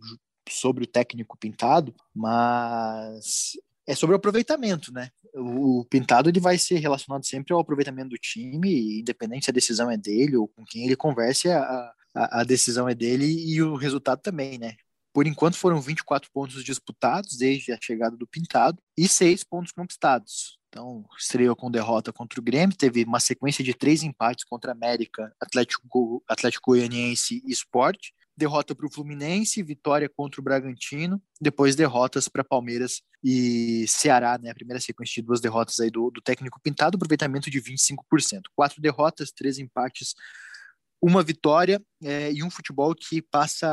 sobre 0.48 0.84
o 0.84 0.86
técnico 0.86 1.36
pintado, 1.38 1.94
mas 2.14 3.52
é 3.86 3.94
sobre 3.94 4.14
o 4.14 4.16
aproveitamento, 4.16 4.92
né? 4.92 5.10
O 5.34 5.84
Pintado 5.88 6.28
ele 6.28 6.38
vai 6.40 6.58
ser 6.58 6.78
relacionado 6.78 7.24
sempre 7.24 7.52
ao 7.52 7.60
aproveitamento 7.60 8.10
do 8.10 8.18
time, 8.18 9.00
independente 9.00 9.46
se 9.46 9.50
a 9.50 9.54
decisão 9.54 9.90
é 9.90 9.96
dele 9.96 10.36
ou 10.36 10.46
com 10.46 10.64
quem 10.64 10.84
ele 10.84 10.94
converse, 10.94 11.50
a, 11.50 11.92
a, 12.14 12.40
a 12.40 12.44
decisão 12.44 12.88
é 12.88 12.94
dele 12.94 13.26
e 13.26 13.62
o 13.62 13.76
resultado 13.76 14.20
também, 14.20 14.58
né? 14.58 14.74
Por 15.12 15.26
enquanto 15.26 15.56
foram 15.56 15.80
24 15.80 16.30
pontos 16.32 16.64
disputados 16.64 17.36
desde 17.36 17.72
a 17.72 17.78
chegada 17.80 18.16
do 18.16 18.26
Pintado 18.26 18.78
e 18.96 19.06
seis 19.06 19.44
pontos 19.44 19.72
conquistados. 19.72 20.58
Então, 20.68 21.04
estreou 21.18 21.54
com 21.54 21.70
derrota 21.70 22.12
contra 22.14 22.40
o 22.40 22.42
Grêmio, 22.42 22.74
teve 22.74 23.04
uma 23.04 23.20
sequência 23.20 23.62
de 23.62 23.74
três 23.74 24.02
empates 24.02 24.42
contra 24.42 24.72
América, 24.72 25.30
Atlético, 25.38 26.24
Atlético 26.26 26.70
Goianiense 26.70 27.42
e 27.46 27.52
Sport, 27.52 28.08
derrota 28.34 28.74
para 28.74 28.86
o 28.86 28.90
Fluminense, 28.90 29.62
vitória 29.62 30.08
contra 30.08 30.40
o 30.40 30.44
Bragantino, 30.44 31.22
depois 31.38 31.76
derrotas 31.76 32.26
para 32.26 32.42
Palmeiras 32.42 33.02
e 33.22 33.84
Ceará, 33.86 34.38
né? 34.38 34.50
A 34.50 34.54
primeira 34.54 34.80
sequência 34.80 35.20
de 35.20 35.26
duas 35.26 35.42
derrotas 35.42 35.78
aí 35.78 35.90
do, 35.90 36.10
do 36.10 36.22
técnico 36.22 36.58
Pintado, 36.62 36.96
aproveitamento 36.96 37.50
de 37.50 37.60
25%. 37.60 38.44
Quatro 38.56 38.80
derrotas, 38.80 39.30
três 39.30 39.58
empates 39.58 40.14
uma 41.02 41.22
vitória 41.22 41.82
é, 42.02 42.32
e 42.32 42.44
um 42.44 42.50
futebol 42.50 42.94
que 42.94 43.20
passa 43.20 43.66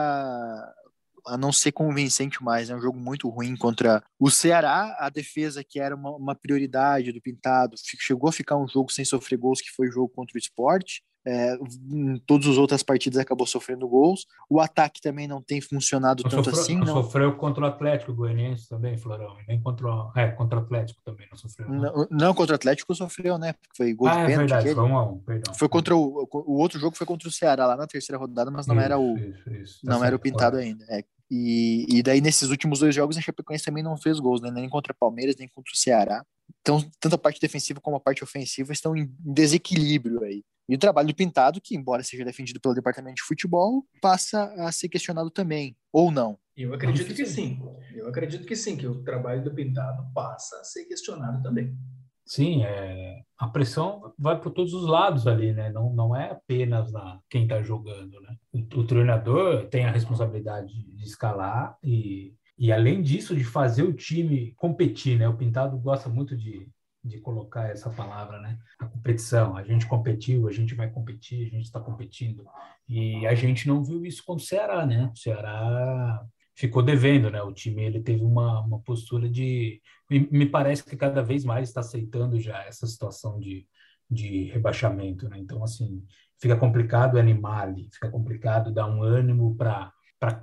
a 1.27 1.37
não 1.37 1.51
ser 1.51 1.71
convincente 1.71 2.43
mais. 2.43 2.69
É 2.69 2.75
um 2.75 2.81
jogo 2.81 2.99
muito 2.99 3.29
ruim 3.29 3.55
contra 3.55 4.03
o 4.19 4.31
Ceará. 4.31 4.95
A 4.99 5.09
defesa, 5.09 5.63
que 5.63 5.79
era 5.79 5.95
uma, 5.95 6.11
uma, 6.15 6.35
prioridade 6.35 7.11
do 7.11 7.21
Pintado, 7.21 7.75
chegou 7.99 8.29
a 8.29 8.33
ficar 8.33 8.57
um 8.57 8.67
jogo 8.67 8.91
sem 8.91 9.05
sofrer 9.05 9.37
gols, 9.37 9.61
que 9.61 9.69
foi 9.69 9.87
o 9.87 9.91
jogo 9.91 10.09
contra 10.09 10.35
o 10.35 10.39
esporte. 10.39 11.03
É, 11.29 11.59
em 11.91 12.17
todas 12.25 12.47
as 12.47 12.57
outras 12.57 12.81
partidas 12.81 13.19
acabou 13.19 13.45
sofrendo 13.45 13.87
gols. 13.87 14.25
O 14.49 14.59
ataque 14.59 14.99
também 14.99 15.27
não 15.27 15.43
tem 15.43 15.61
funcionado 15.61 16.23
não 16.23 16.29
tanto 16.31 16.45
sofreu, 16.45 16.61
assim. 16.63 16.77
Não 16.77 16.87
sofreu 16.87 17.35
contra 17.35 17.65
o 17.65 17.67
Atlético 17.67 18.13
Goianiense 18.13 18.67
também, 18.67 18.97
Florão. 18.97 19.35
Nem 19.47 19.61
contra 19.61 19.87
o, 19.87 20.11
é, 20.15 20.27
contra 20.31 20.57
o 20.57 20.63
Atlético 20.63 21.01
também 21.03 21.27
não 21.29 21.37
sofreu. 21.37 21.69
Não, 21.69 21.93
não, 21.93 22.07
não 22.09 22.33
contra 22.33 22.53
o 22.53 22.55
Atlético 22.55 22.95
sofreu, 22.95 23.37
né? 23.37 23.53
Foi 23.77 23.93
gol 23.93 24.07
ah, 24.07 24.15
de 24.15 24.19
é 24.19 24.25
pênalti. 24.25 24.49
Verdade, 24.49 24.73
foi 24.73 24.83
um 24.83 24.97
a 24.97 25.05
um, 25.05 25.17
perdão. 25.19 25.53
Foi 25.53 25.69
contra 25.69 25.95
o, 25.95 26.27
o 26.31 26.57
outro 26.57 26.79
jogo 26.79 26.97
foi 26.97 27.05
contra 27.05 27.29
o 27.29 27.31
Ceará 27.31 27.67
lá 27.67 27.77
na 27.77 27.85
terceira 27.85 28.17
rodada, 28.17 28.49
mas 28.49 28.65
não 28.65 28.75
isso, 28.75 28.83
era 28.83 28.97
o 28.97 29.17
isso, 29.17 29.53
isso. 29.53 29.85
Tá 29.85 29.93
não 29.93 30.03
era 30.03 30.15
o 30.15 30.19
pintado 30.19 30.57
ainda. 30.57 30.83
É. 30.89 31.03
E, 31.29 31.85
e 31.89 32.01
daí 32.01 32.21
nesses 32.21 32.49
últimos 32.49 32.79
dois 32.79 32.93
jogos 32.93 33.17
a 33.17 33.21
Chapecoense 33.21 33.65
também 33.65 33.83
não 33.83 33.97
fez 33.97 34.19
gols, 34.19 34.41
né? 34.41 34.49
Nem 34.51 34.67
contra 34.69 34.93
o 34.93 34.95
Palmeiras, 34.95 35.35
nem 35.37 35.47
contra 35.47 35.71
o 35.71 35.77
Ceará. 35.77 36.25
Então, 36.61 36.83
tanto 36.99 37.15
a 37.15 37.19
parte 37.19 37.39
defensiva 37.39 37.79
como 37.79 37.97
a 37.97 37.99
parte 37.99 38.23
ofensiva 38.23 38.73
estão 38.73 38.95
em 38.95 39.13
desequilíbrio 39.19 40.23
aí. 40.23 40.43
E 40.67 40.75
o 40.75 40.77
trabalho 40.77 41.07
do 41.07 41.15
Pintado, 41.15 41.59
que 41.59 41.75
embora 41.75 42.03
seja 42.03 42.23
defendido 42.23 42.59
pelo 42.59 42.75
departamento 42.75 43.15
de 43.15 43.23
futebol, 43.23 43.83
passa 43.99 44.43
a 44.57 44.71
ser 44.71 44.87
questionado 44.87 45.31
também, 45.31 45.75
ou 45.91 46.11
não? 46.11 46.37
Eu 46.55 46.73
acredito 46.73 47.13
que 47.13 47.25
sim. 47.25 47.59
Eu 47.91 48.07
acredito 48.07 48.45
que 48.45 48.55
sim, 48.55 48.77
que 48.77 48.85
o 48.85 49.03
trabalho 49.03 49.43
do 49.43 49.53
Pintado 49.53 50.11
passa 50.13 50.59
a 50.59 50.63
ser 50.63 50.85
questionado 50.85 51.41
também. 51.41 51.75
Sim, 52.23 52.63
é, 52.63 53.18
a 53.39 53.47
pressão 53.47 54.13
vai 54.19 54.37
por 54.37 54.51
todos 54.51 54.73
os 54.73 54.85
lados 54.85 55.25
ali, 55.25 55.53
né? 55.53 55.71
Não, 55.71 55.93
não 55.93 56.13
é 56.13 56.31
apenas 56.31 56.91
na 56.91 57.21
quem 57.29 57.43
está 57.43 57.61
jogando, 57.63 58.19
né? 58.19 58.35
O, 58.51 58.57
o, 58.57 58.85
treinador 58.85 59.65
tem 59.67 59.85
a 59.85 59.91
responsabilidade 59.91 60.73
de 60.73 61.03
escalar 61.05 61.77
e, 61.81 62.35
e 62.57 62.69
além 62.69 63.01
disso 63.01 63.33
de 63.33 63.45
fazer 63.45 63.83
o 63.83 63.93
time 63.93 64.53
competir, 64.57 65.17
né? 65.17 65.25
O 65.29 65.37
Pintado 65.37 65.77
gosta 65.77 66.09
muito 66.09 66.35
de, 66.35 66.67
de 67.01 67.17
colocar 67.21 67.69
essa 67.69 67.89
palavra, 67.89 68.41
né? 68.41 68.59
A 68.77 68.85
competição. 68.85 69.55
A 69.55 69.63
gente 69.63 69.87
competiu, 69.87 70.49
a 70.49 70.51
gente 70.51 70.75
vai 70.75 70.89
competir, 70.89 71.47
a 71.47 71.49
gente 71.49 71.63
está 71.63 71.79
competindo. 71.79 72.45
E 72.89 73.25
a 73.25 73.35
gente 73.35 73.69
não 73.69 73.81
viu 73.81 74.05
isso 74.05 74.21
com 74.25 74.35
o 74.35 74.39
Ceará, 74.39 74.85
né? 74.85 75.09
O 75.13 75.17
Ceará 75.17 76.21
ficou 76.59 76.83
devendo, 76.83 77.31
né? 77.31 77.41
O 77.41 77.53
time 77.53 77.83
ele 77.83 78.01
teve 78.01 78.21
uma, 78.21 78.59
uma 78.59 78.79
postura 78.79 79.29
de. 79.29 79.81
Me 80.09 80.45
parece 80.45 80.83
que 80.83 80.97
cada 80.97 81.23
vez 81.23 81.45
mais 81.45 81.69
está 81.69 81.79
aceitando 81.79 82.37
já 82.37 82.61
essa 82.65 82.85
situação 82.85 83.39
de, 83.39 83.65
de 84.11 84.43
rebaixamento, 84.45 85.29
né? 85.29 85.37
Então, 85.39 85.63
assim, 85.63 86.03
fica 86.37 86.57
complicado 86.57 87.17
animar 87.17 87.69
ali, 87.69 87.87
fica 87.93 88.11
complicado 88.11 88.73
dar 88.73 88.87
um 88.87 89.01
ânimo 89.01 89.55
para 89.55 89.93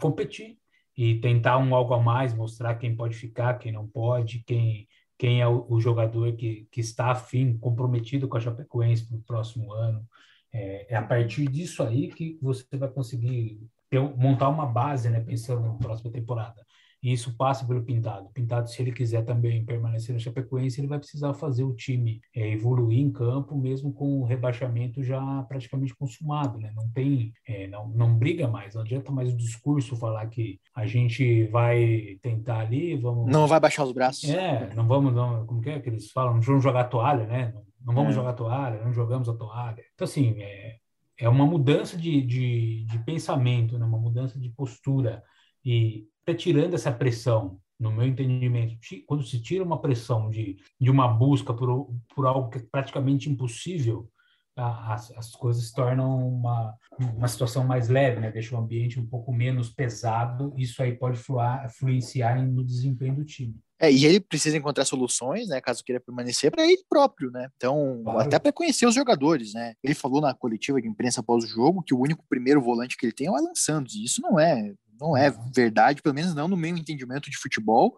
competir 0.01 0.59
e 0.97 1.21
tentar 1.21 1.59
um 1.59 1.75
algo 1.75 1.93
a 1.93 2.03
mais, 2.03 2.33
mostrar 2.33 2.77
quem 2.77 2.97
pode 2.97 3.15
ficar, 3.15 3.59
quem 3.59 3.71
não 3.71 3.87
pode, 3.87 4.43
quem 4.47 4.89
quem 5.19 5.41
é 5.41 5.49
o, 5.49 5.67
o 5.69 5.81
jogador 5.81 6.35
que, 6.37 6.69
que 6.71 6.81
está 6.81 7.11
afim, 7.11 7.57
comprometido 7.57 8.29
com 8.29 8.37
a 8.37 8.41
Chapecoense 8.41 9.07
para 9.09 9.17
o 9.17 9.23
próximo 9.23 9.73
ano. 9.73 10.07
É, 10.53 10.95
é, 10.95 10.97
a 10.97 11.03
partir 11.03 11.49
disso 11.49 11.83
aí 11.83 12.09
que 12.09 12.39
você 12.41 12.65
vai 12.77 12.89
conseguir 12.89 13.61
ter, 13.91 14.01
montar 14.01 14.49
uma 14.49 14.67
base, 14.67 15.09
né, 15.09 15.21
pensando 15.21 15.63
na 15.63 15.75
próxima 15.75 16.11
temporada. 16.11 16.67
E 17.03 17.13
isso 17.13 17.37
passa 17.37 17.65
pelo 17.65 17.85
Pintado. 17.85 18.29
Pintado, 18.31 18.69
se 18.69 18.81
ele 18.83 18.91
quiser 18.91 19.23
também 19.25 19.65
permanecer 19.65 20.13
na 20.13 20.19
Chapecoense, 20.19 20.81
ele 20.81 20.89
vai 20.89 20.99
precisar 20.99 21.35
fazer 21.35 21.63
o 21.63 21.75
time 21.75 22.21
é, 22.35 22.51
evoluir 22.51 22.99
em 22.99 23.13
campo, 23.13 23.57
mesmo 23.57 23.93
com 23.93 24.21
o 24.21 24.25
rebaixamento 24.25 25.03
já 25.03 25.43
praticamente 25.45 25.95
consumado, 25.95 26.59
né? 26.59 26.73
Não 26.75 26.89
tem, 26.89 27.33
é, 27.47 27.69
não, 27.69 27.89
não 27.89 28.19
briga 28.19 28.49
mais, 28.49 28.75
não 28.75 28.83
adianta 28.83 29.13
mais 29.13 29.33
o 29.33 29.37
discurso 29.37 29.95
falar 29.95 30.27
que 30.27 30.59
a 30.75 30.87
gente 30.87 31.45
vai 31.45 32.19
tentar 32.23 32.61
ali, 32.61 32.97
vamos... 32.97 33.31
Não 33.31 33.47
vai 33.47 33.61
baixar 33.61 33.85
os 33.85 33.93
braços. 33.93 34.29
É, 34.29 34.75
não 34.75 34.89
vamos, 34.89 35.15
não, 35.15 35.47
como 35.47 35.61
que 35.61 35.71
é 35.71 35.79
que 35.79 35.89
eles 35.89 36.11
falam? 36.11 36.35
Não 36.35 36.41
vamos 36.41 36.65
jogar 36.65 36.85
toalha, 36.85 37.27
né? 37.27 37.53
Não, 37.55 37.63
não 37.85 37.95
vamos 37.95 38.13
é. 38.13 38.15
jogar 38.15 38.33
toalha, 38.33 38.83
não 38.83 38.93
jogamos 38.93 39.29
a 39.29 39.35
toalha. 39.35 39.85
Então, 39.95 40.07
assim, 40.07 40.35
é, 40.41 40.77
é 41.19 41.29
uma 41.29 41.47
mudança 41.47 41.97
de, 41.97 42.23
de, 42.23 42.85
de 42.85 42.99
pensamento, 43.05 43.79
né? 43.79 43.85
uma 43.85 43.99
mudança 43.99 44.39
de 44.39 44.51
postura. 44.51 45.23
E 45.65 46.07
até 46.23 46.35
tirando 46.35 46.75
essa 46.75 46.93
pressão, 46.93 47.61
no 47.79 47.93
meu 47.93 48.07
entendimento, 48.07 48.77
quando 49.07 49.23
se 49.23 49.41
tira 49.41 49.63
uma 49.63 49.81
pressão 49.81 50.31
de, 50.31 50.57
de 50.81 50.91
uma 50.91 51.09
busca 51.09 51.53
por, 51.53 51.95
por 52.15 52.27
algo 52.27 52.49
que 52.49 52.59
é 52.59 52.67
praticamente 52.71 53.29
impossível, 53.29 54.11
as, 54.57 55.11
as 55.13 55.33
coisas 55.33 55.67
se 55.67 55.75
tornam 55.75 56.27
uma, 56.27 56.75
uma 56.99 57.29
situação 57.29 57.65
mais 57.65 57.89
leve, 57.89 58.21
né? 58.21 58.31
deixa 58.31 58.55
o 58.55 58.59
ambiente 58.59 58.99
um 58.99 59.07
pouco 59.07 59.31
menos 59.33 59.69
pesado, 59.69 60.55
isso 60.57 60.83
aí 60.83 60.97
pode 60.97 61.19
fluar, 61.19 61.67
influenciar 61.67 62.43
no 62.43 62.65
desempenho 62.65 63.17
do 63.17 63.25
time. 63.25 63.55
É, 63.79 63.93
e 63.93 64.07
ele 64.07 64.21
precisa 64.21 64.57
encontrar 64.57 64.87
soluções, 64.87 65.49
né, 65.49 65.61
caso 65.61 65.85
queira 65.85 66.01
permanecer, 66.01 66.51
para 66.51 66.65
ele 66.65 66.83
próprio, 66.89 67.31
né? 67.31 67.49
Então, 67.57 68.01
claro. 68.03 68.21
até 68.21 68.39
para 68.39 68.53
conhecer 68.53 68.87
os 68.87 68.95
jogadores, 68.95 69.53
né? 69.53 69.75
Ele 69.83 69.95
falou 69.95 70.21
na 70.21 70.33
coletiva 70.33 70.81
de 70.81 70.89
imprensa 70.89 71.21
após 71.21 71.45
o 71.45 71.47
jogo 71.47 71.83
que 71.83 71.93
o 71.95 72.01
único 72.01 72.25
primeiro 72.29 72.61
volante 72.61 72.97
que 72.97 73.05
ele 73.05 73.13
tem 73.13 73.27
é 73.27 73.31
o 73.31 73.37
Alan 73.37 73.55
Santos, 73.55 73.95
e 73.95 74.05
isso 74.05 74.23
não 74.23 74.41
é 74.41 74.73
não 74.99 75.17
é 75.17 75.31
verdade, 75.55 76.01
pelo 76.01 76.15
menos 76.15 76.35
não 76.35 76.49
no 76.49 76.57
meu 76.57 76.75
entendimento 76.75 77.31
de 77.31 77.37
futebol. 77.37 77.95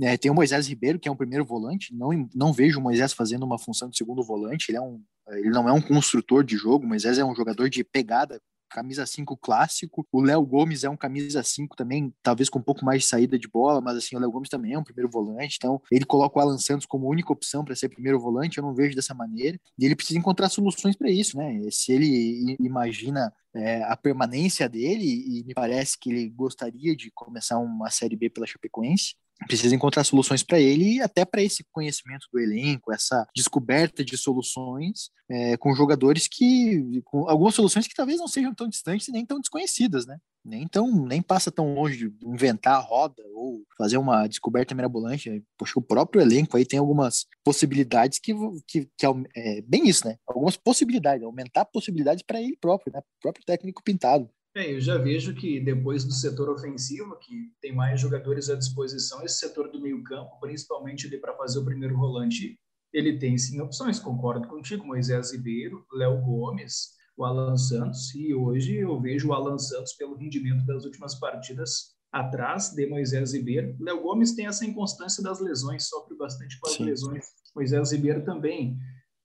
É, 0.00 0.16
tem 0.16 0.30
o 0.30 0.34
Moisés 0.34 0.68
Ribeiro, 0.68 0.98
que 0.98 1.08
é 1.08 1.12
um 1.12 1.16
primeiro 1.16 1.44
volante. 1.44 1.94
Não, 1.94 2.10
não 2.34 2.52
vejo 2.52 2.78
o 2.78 2.82
Moisés 2.82 3.12
fazendo 3.12 3.44
uma 3.44 3.58
função 3.58 3.88
de 3.88 3.96
segundo 3.96 4.22
volante. 4.22 4.70
Ele, 4.70 4.78
é 4.78 4.80
um, 4.80 5.02
ele 5.28 5.50
não 5.50 5.68
é 5.68 5.72
um 5.72 5.80
construtor 5.80 6.44
de 6.44 6.56
jogo. 6.56 6.84
O 6.84 6.88
Moisés 6.88 7.18
é 7.18 7.24
um 7.24 7.34
jogador 7.34 7.68
de 7.68 7.84
pegada 7.84 8.40
camisa 8.70 9.04
5 9.04 9.36
clássico. 9.36 10.06
O 10.10 10.22
Léo 10.22 10.44
Gomes 10.46 10.84
é 10.84 10.88
um 10.88 10.96
camisa 10.96 11.42
5 11.42 11.76
também, 11.76 12.14
talvez 12.22 12.48
com 12.48 12.58
um 12.58 12.62
pouco 12.62 12.84
mais 12.84 13.02
de 13.02 13.08
saída 13.08 13.38
de 13.38 13.48
bola, 13.48 13.80
mas 13.80 13.96
assim, 13.96 14.16
o 14.16 14.18
Léo 14.18 14.30
Gomes 14.30 14.48
também 14.48 14.72
é 14.72 14.78
um 14.78 14.84
primeiro 14.84 15.10
volante. 15.10 15.56
Então, 15.58 15.80
ele 15.90 16.04
coloca 16.04 16.38
o 16.38 16.42
Alan 16.42 16.58
Santos 16.58 16.86
como 16.86 17.08
única 17.08 17.32
opção 17.32 17.64
para 17.64 17.74
ser 17.74 17.88
primeiro 17.88 18.18
volante. 18.18 18.58
Eu 18.58 18.64
não 18.64 18.74
vejo 18.74 18.94
dessa 18.94 19.14
maneira. 19.14 19.58
E 19.78 19.84
ele 19.84 19.96
precisa 19.96 20.18
encontrar 20.18 20.48
soluções 20.48 20.96
para 20.96 21.10
isso, 21.10 21.36
né? 21.36 21.58
Se 21.70 21.92
ele 21.92 22.56
imagina 22.60 23.32
é, 23.54 23.82
a 23.82 23.96
permanência 23.96 24.68
dele, 24.68 25.04
e 25.04 25.44
me 25.44 25.54
parece 25.54 25.98
que 25.98 26.10
ele 26.10 26.28
gostaria 26.30 26.94
de 26.94 27.10
começar 27.10 27.58
uma 27.58 27.90
Série 27.90 28.16
B 28.16 28.30
pela 28.30 28.46
Chapecoense, 28.46 29.14
precisa 29.46 29.74
encontrar 29.74 30.04
soluções 30.04 30.42
para 30.42 30.60
ele 30.60 30.96
e 30.96 31.00
até 31.00 31.24
para 31.24 31.42
esse 31.42 31.64
conhecimento 31.72 32.26
do 32.32 32.38
elenco, 32.38 32.92
essa 32.92 33.26
descoberta 33.34 34.04
de 34.04 34.16
soluções 34.16 35.10
é, 35.30 35.56
com 35.56 35.74
jogadores 35.74 36.26
que, 36.26 37.00
com 37.04 37.28
algumas 37.28 37.54
soluções 37.54 37.86
que 37.86 37.94
talvez 37.94 38.18
não 38.18 38.28
sejam 38.28 38.54
tão 38.54 38.68
distantes 38.68 39.08
nem 39.08 39.24
tão 39.24 39.38
desconhecidas, 39.38 40.06
né? 40.06 40.18
Nem 40.44 40.66
tão, 40.66 41.06
nem 41.06 41.20
passa 41.20 41.52
tão 41.52 41.74
longe 41.74 42.08
de 42.08 42.26
inventar 42.26 42.74
a 42.74 42.80
roda 42.80 43.22
ou 43.34 43.62
fazer 43.76 43.98
uma 43.98 44.26
descoberta 44.26 44.74
mirabolante. 44.74 45.44
Poxa, 45.58 45.78
o 45.78 45.82
próprio 45.82 46.22
elenco 46.22 46.56
aí 46.56 46.64
tem 46.64 46.78
algumas 46.78 47.26
possibilidades 47.44 48.18
que, 48.18 48.32
que, 48.66 48.88
que 48.96 49.06
é 49.36 49.60
bem 49.62 49.86
isso, 49.86 50.06
né? 50.06 50.16
Algumas 50.26 50.56
possibilidades, 50.56 51.24
aumentar 51.24 51.66
possibilidades 51.66 52.22
para 52.22 52.40
ele 52.40 52.56
próprio, 52.58 52.92
né? 52.92 53.00
O 53.00 53.20
próprio 53.20 53.44
técnico 53.44 53.82
pintado. 53.84 54.30
É, 54.54 54.74
eu 54.74 54.80
já 54.80 54.98
vejo 54.98 55.34
que 55.34 55.60
depois 55.60 56.04
do 56.04 56.12
setor 56.12 56.48
ofensivo, 56.48 57.16
que 57.18 57.52
tem 57.60 57.72
mais 57.72 58.00
jogadores 58.00 58.50
à 58.50 58.56
disposição, 58.56 59.24
esse 59.24 59.38
setor 59.38 59.70
do 59.70 59.80
meio-campo, 59.80 60.40
principalmente 60.40 61.06
ali 61.06 61.18
para 61.18 61.36
fazer 61.36 61.60
o 61.60 61.64
primeiro 61.64 61.96
volante, 61.96 62.58
ele 62.92 63.18
tem 63.18 63.38
sim 63.38 63.60
opções, 63.60 64.00
concordo 64.00 64.48
contigo, 64.48 64.84
Moisés 64.84 65.32
Ribeiro, 65.32 65.86
Léo 65.92 66.20
Gomes, 66.20 66.96
o 67.16 67.24
Alan 67.24 67.56
Santos, 67.56 68.12
e 68.14 68.34
hoje 68.34 68.76
eu 68.76 69.00
vejo 69.00 69.28
o 69.28 69.32
Alan 69.32 69.58
Santos 69.58 69.92
pelo 69.92 70.16
rendimento 70.16 70.66
das 70.66 70.84
últimas 70.84 71.14
partidas 71.14 71.94
atrás 72.10 72.70
de 72.70 72.88
Moisés 72.88 73.32
Ribeiro. 73.32 73.76
Léo 73.78 74.02
Gomes 74.02 74.34
tem 74.34 74.46
essa 74.46 74.66
inconstância 74.66 75.22
das 75.22 75.38
lesões, 75.40 75.88
sofre 75.88 76.16
bastante 76.16 76.58
com 76.58 76.68
as 76.68 76.74
sim. 76.74 76.84
lesões. 76.84 77.24
Moisés 77.54 77.92
Ribeiro 77.92 78.24
também 78.24 78.76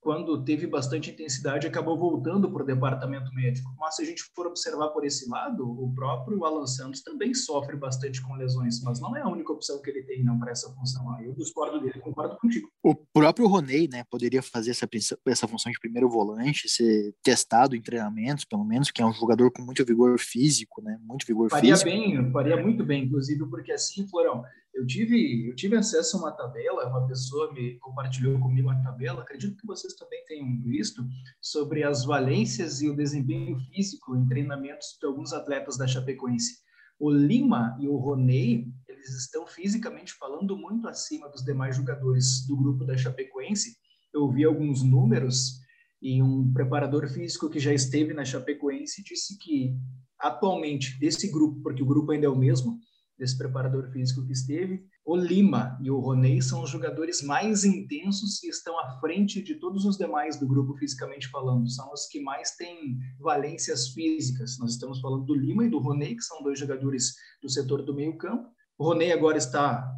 quando 0.06 0.40
teve 0.44 0.68
bastante 0.68 1.10
intensidade, 1.10 1.66
acabou 1.66 1.98
voltando 1.98 2.48
para 2.52 2.62
o 2.62 2.66
departamento 2.66 3.34
médico. 3.34 3.74
Mas 3.80 3.96
se 3.96 4.04
a 4.04 4.06
gente 4.06 4.22
for 4.36 4.46
observar 4.46 4.90
por 4.90 5.04
esse 5.04 5.28
lado, 5.28 5.68
o 5.68 5.92
próprio 5.96 6.46
Alan 6.46 6.68
Santos 6.68 7.02
também 7.02 7.34
sofre 7.34 7.76
bastante 7.76 8.22
com 8.22 8.36
lesões, 8.36 8.84
mas 8.84 9.02
não 9.02 9.18
é 9.18 9.22
a 9.22 9.28
única 9.28 9.52
opção 9.52 9.82
que 9.82 9.90
ele 9.90 10.04
tem 10.04 10.24
não 10.24 10.38
para 10.38 10.52
essa 10.52 10.72
função. 10.76 11.20
Eu 11.20 11.34
discordo 11.34 11.82
dele, 11.82 12.00
concordo 12.00 12.38
contigo. 12.38 12.70
O 12.84 12.94
próprio 12.94 13.48
Roney, 13.48 13.90
né, 13.92 14.04
poderia 14.08 14.44
fazer 14.44 14.70
essa, 14.70 14.88
essa 15.26 15.48
função 15.48 15.72
de 15.72 15.80
primeiro 15.80 16.08
volante, 16.08 16.70
ser 16.70 17.16
testado 17.24 17.76
em 17.76 17.82
treinamentos, 17.82 18.46
pelo 18.46 18.64
menos, 18.64 18.92
que 18.92 19.02
é 19.02 19.06
um 19.08 19.12
jogador 19.12 19.50
com 19.52 19.64
muito 19.64 19.84
vigor 19.84 20.20
físico, 20.20 20.84
né, 20.84 21.00
muito 21.02 21.26
vigor 21.26 21.50
faria 21.50 21.76
físico. 21.76 21.90
Faria 21.90 22.22
bem, 22.22 22.32
faria 22.32 22.62
muito 22.62 22.86
bem, 22.86 23.06
inclusive, 23.06 23.44
porque 23.50 23.72
assim, 23.72 24.08
Florão, 24.08 24.44
eu 24.76 24.86
tive, 24.86 25.50
eu 25.50 25.56
tive 25.56 25.78
acesso 25.78 26.18
a 26.18 26.20
uma 26.20 26.32
tabela, 26.34 26.88
uma 26.88 27.08
pessoa 27.08 27.52
me 27.54 27.80
compartilhou 27.80 28.38
comigo 28.40 28.68
uma 28.68 28.84
tabela, 28.84 29.22
acredito 29.22 29.56
que 29.56 29.66
vocês 29.66 29.94
também 29.96 30.24
tenham 30.26 30.62
visto, 30.62 31.02
sobre 31.42 31.84
as 31.84 32.04
valências 32.04 32.82
e 32.82 32.90
o 32.90 32.96
desempenho 32.96 33.58
físico 33.72 34.16
em 34.18 34.28
treinamentos 34.28 34.98
de 35.00 35.08
alguns 35.08 35.32
atletas 35.32 35.78
da 35.78 35.88
Chapecoense. 35.88 36.58
O 37.00 37.10
Lima 37.10 37.78
e 37.80 37.88
o 37.88 37.96
Roney, 37.96 38.68
eles 38.88 39.10
estão 39.18 39.48
fisicamente 39.48 40.14
falando 40.14 40.58
muito 40.58 40.88
acima 40.90 41.30
dos 41.30 41.44
demais 41.44 41.78
jogadores 41.78 42.46
do 42.46 42.58
grupo 42.58 42.86
da 42.86 42.98
Chapecoense. 42.98 43.78
Eu 44.14 44.30
vi 44.30 44.44
alguns 44.44 44.84
números 44.84 45.62
e 46.02 46.22
um 46.22 46.52
preparador 46.52 47.08
físico 47.08 47.50
que 47.50 47.60
já 47.60 47.74
esteve 47.74 48.14
na 48.14 48.26
Chapecoense 48.26 49.04
disse 49.04 49.38
que 49.38 49.74
atualmente 50.20 51.00
desse 51.00 51.32
grupo, 51.32 51.62
porque 51.62 51.82
o 51.84 51.86
grupo 51.86 52.12
ainda 52.12 52.26
é 52.26 52.30
o 52.30 52.36
mesmo, 52.36 52.80
desse 53.18 53.38
preparador 53.38 53.90
físico 53.92 54.26
que 54.26 54.34
esteve. 54.34 54.86
O 55.06 55.16
Lima 55.16 55.78
e 55.82 55.90
o 55.90 56.00
Roney 56.00 56.42
são 56.42 56.64
os 56.64 56.70
jogadores 56.70 57.22
mais 57.22 57.64
intensos 57.64 58.44
e 58.44 58.50
estão 58.50 58.80
à 58.80 59.00
frente 59.00 59.42
de 59.42 59.56
todos 59.56 59.86
os 59.86 59.98
demais 59.98 60.40
do 60.40 60.48
grupo, 60.48 60.78
fisicamente 60.78 61.28
falando. 61.30 61.70
São 61.70 61.92
os 61.92 62.08
que 62.08 62.20
mais 62.20 62.56
têm 62.56 62.98
valências 63.20 63.90
físicas. 63.90 64.58
Nós 64.60 64.72
estamos 64.72 65.00
falando 65.00 65.26
do 65.26 65.36
Lima 65.36 65.66
e 65.66 65.70
do 65.70 65.80
Roney, 65.80 66.16
que 66.16 66.24
são 66.24 66.44
dois 66.44 66.60
jogadores 66.60 67.14
do 67.42 67.50
setor 67.50 67.84
do 67.84 67.96
meio-campo. 67.96 68.50
O 68.78 68.86
Roney 68.86 69.12
agora 69.12 69.38
está 69.38 69.90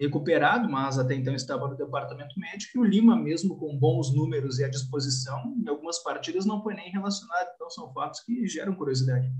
recuperado, 0.00 0.66
mas 0.70 0.98
até 0.98 1.14
então 1.14 1.34
estava 1.34 1.68
no 1.68 1.76
departamento 1.76 2.38
médico, 2.40 2.78
e 2.78 2.80
o 2.80 2.84
Lima, 2.84 3.14
mesmo 3.14 3.58
com 3.58 3.78
bons 3.78 4.14
números 4.14 4.58
e 4.58 4.64
à 4.64 4.68
disposição, 4.68 5.54
em 5.62 5.68
algumas 5.68 6.02
partidas 6.02 6.46
não 6.46 6.62
foi 6.62 6.74
nem 6.74 6.90
relacionado. 6.90 7.48
Então, 7.54 7.68
são 7.68 7.92
fatos 7.92 8.20
que 8.20 8.46
geram 8.46 8.74
curiosidade. 8.74 9.30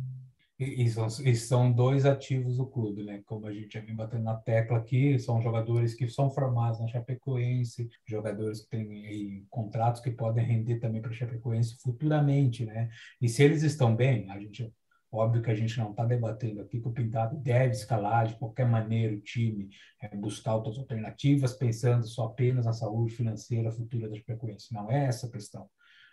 E, 0.60 0.84
e, 0.84 0.90
são, 0.90 1.06
e, 1.06 1.34
são, 1.34 1.72
dois 1.72 2.04
ativos 2.04 2.58
do 2.58 2.66
clube, 2.66 3.02
né? 3.02 3.22
Como 3.24 3.46
a 3.46 3.52
gente 3.52 3.72
já 3.72 3.80
vem 3.80 3.96
batendo 3.96 4.24
na 4.24 4.36
tecla 4.36 4.76
aqui, 4.76 5.18
são 5.18 5.40
jogadores 5.40 5.94
que 5.94 6.06
são 6.06 6.30
formados 6.30 6.78
na 6.78 6.86
Chapecoense, 6.86 7.88
jogadores 8.06 8.60
que 8.60 8.68
têm 8.68 9.46
contratos 9.48 10.02
que 10.02 10.10
podem 10.10 10.44
render 10.44 10.78
também 10.78 11.00
para 11.00 11.12
a 11.12 11.14
Chapecoense 11.14 11.78
futuramente, 11.82 12.66
né? 12.66 12.90
E 13.20 13.28
se 13.28 13.42
eles 13.42 13.62
estão 13.62 13.96
bem, 13.96 14.30
a 14.30 14.38
gente 14.38 14.70
Óbvio 15.12 15.42
que 15.42 15.50
a 15.50 15.54
gente 15.56 15.76
não 15.76 15.90
está 15.90 16.04
debatendo 16.04 16.60
aqui 16.60 16.80
que 16.80 16.86
o 16.86 16.92
Pintado 16.92 17.36
deve 17.36 17.72
escalar 17.72 18.28
de 18.28 18.36
qualquer 18.36 18.64
maneira 18.64 19.12
o 19.12 19.20
time, 19.20 19.68
é, 20.00 20.08
buscar 20.16 20.54
outras 20.54 20.78
alternativas, 20.78 21.52
pensando 21.52 22.06
só 22.06 22.26
apenas 22.26 22.64
na 22.64 22.72
saúde 22.72 23.16
financeira 23.16 23.72
futura 23.72 24.08
da 24.08 24.14
Chapecoense. 24.14 24.72
Não 24.72 24.88
é 24.88 25.06
essa 25.06 25.26
a 25.26 25.30
questão. 25.30 25.68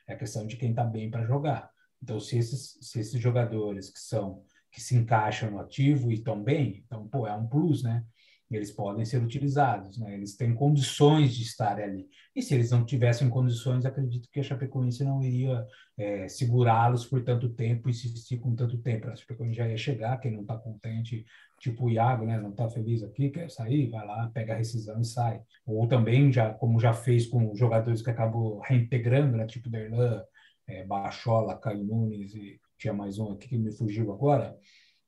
É 0.07 0.13
a 0.13 0.17
questão 0.17 0.47
de 0.47 0.57
quem 0.57 0.71
está 0.71 0.83
bem 0.83 1.11
para 1.11 1.27
jogar. 1.27 1.69
Então, 2.01 2.19
se 2.19 2.37
esses, 2.37 2.77
se 2.81 2.99
esses 2.99 3.19
jogadores 3.19 3.89
que 3.89 3.99
são 3.99 4.43
que 4.71 4.81
se 4.81 4.95
encaixam 4.95 5.49
no 5.49 5.59
ativo 5.59 6.11
e 6.11 6.15
estão 6.15 6.43
bem, 6.43 6.83
então, 6.85 7.07
pô, 7.07 7.25
é 7.25 7.33
um 7.33 7.47
plus, 7.47 7.81
né? 7.81 8.03
Eles 8.49 8.71
podem 8.71 9.03
ser 9.03 9.21
utilizados, 9.21 9.97
né? 9.97 10.13
Eles 10.13 10.37
têm 10.37 10.53
condições 10.53 11.35
de 11.35 11.43
estar 11.43 11.79
ali. 11.81 12.07
E 12.33 12.41
se 12.41 12.53
eles 12.53 12.71
não 12.71 12.85
tivessem 12.85 13.29
condições, 13.29 13.85
acredito 13.85 14.29
que 14.31 14.39
a 14.39 14.43
Chapecoense 14.43 15.03
não 15.03 15.21
iria 15.21 15.65
é, 15.97 16.27
segurá-los 16.29 17.05
por 17.05 17.23
tanto 17.23 17.49
tempo, 17.49 17.89
insistir 17.89 18.37
com 18.37 18.55
tanto 18.55 18.77
tempo. 18.77 19.09
A 19.09 19.15
Chapecoense 19.15 19.55
já 19.57 19.67
ia 19.67 19.77
chegar, 19.77 20.17
quem 20.19 20.31
não 20.31 20.41
está 20.41 20.55
contente, 20.57 21.25
tipo 21.59 21.85
o 21.85 21.89
Iago, 21.89 22.25
né? 22.25 22.39
Não 22.39 22.51
está 22.51 22.69
feliz 22.69 23.03
aqui, 23.03 23.31
quer 23.31 23.49
sair, 23.49 23.89
vai 23.89 24.05
lá, 24.05 24.29
pega 24.33 24.53
a 24.53 24.57
rescisão 24.57 25.01
e 25.01 25.05
sai. 25.05 25.41
Ou 25.65 25.87
também, 25.87 26.31
já 26.31 26.53
como 26.53 26.79
já 26.79 26.93
fez 26.93 27.25
com 27.25 27.53
jogadores 27.55 28.01
que 28.01 28.09
acabou 28.09 28.59
reintegrando, 28.59 29.35
né? 29.35 29.45
Tipo 29.45 29.69
Derlan, 29.69 30.23
é, 30.67 30.83
Bachola, 30.83 31.57
Caio 31.57 31.83
Nunes 31.83 32.35
e 32.35 32.59
tinha 32.77 32.93
mais 32.93 33.17
um 33.17 33.31
aqui 33.31 33.47
que 33.47 33.57
me 33.57 33.71
fugiu 33.71 34.11
agora. 34.11 34.55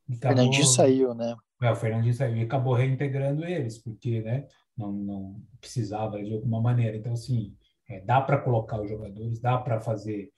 O 0.08 0.16
Fernandinho 0.16 0.66
saiu, 0.66 1.14
né? 1.14 1.36
É, 1.62 1.72
o 1.72 1.76
Fernandinho 1.76 2.14
saiu 2.14 2.38
e 2.38 2.42
acabou 2.42 2.74
reintegrando 2.74 3.44
eles, 3.46 3.78
porque 3.78 4.22
né, 4.22 4.48
não, 4.76 4.92
não 4.92 5.42
precisava 5.60 6.24
de 6.24 6.34
alguma 6.34 6.62
maneira. 6.62 6.98
Então, 6.98 7.14
assim, 7.14 7.54
é, 7.88 8.00
dá 8.00 8.22
para 8.22 8.38
colocar 8.38 8.82
os 8.82 8.90
jogadores, 8.90 9.40
dá 9.40 9.58
para 9.58 9.80
fazer 9.80 10.32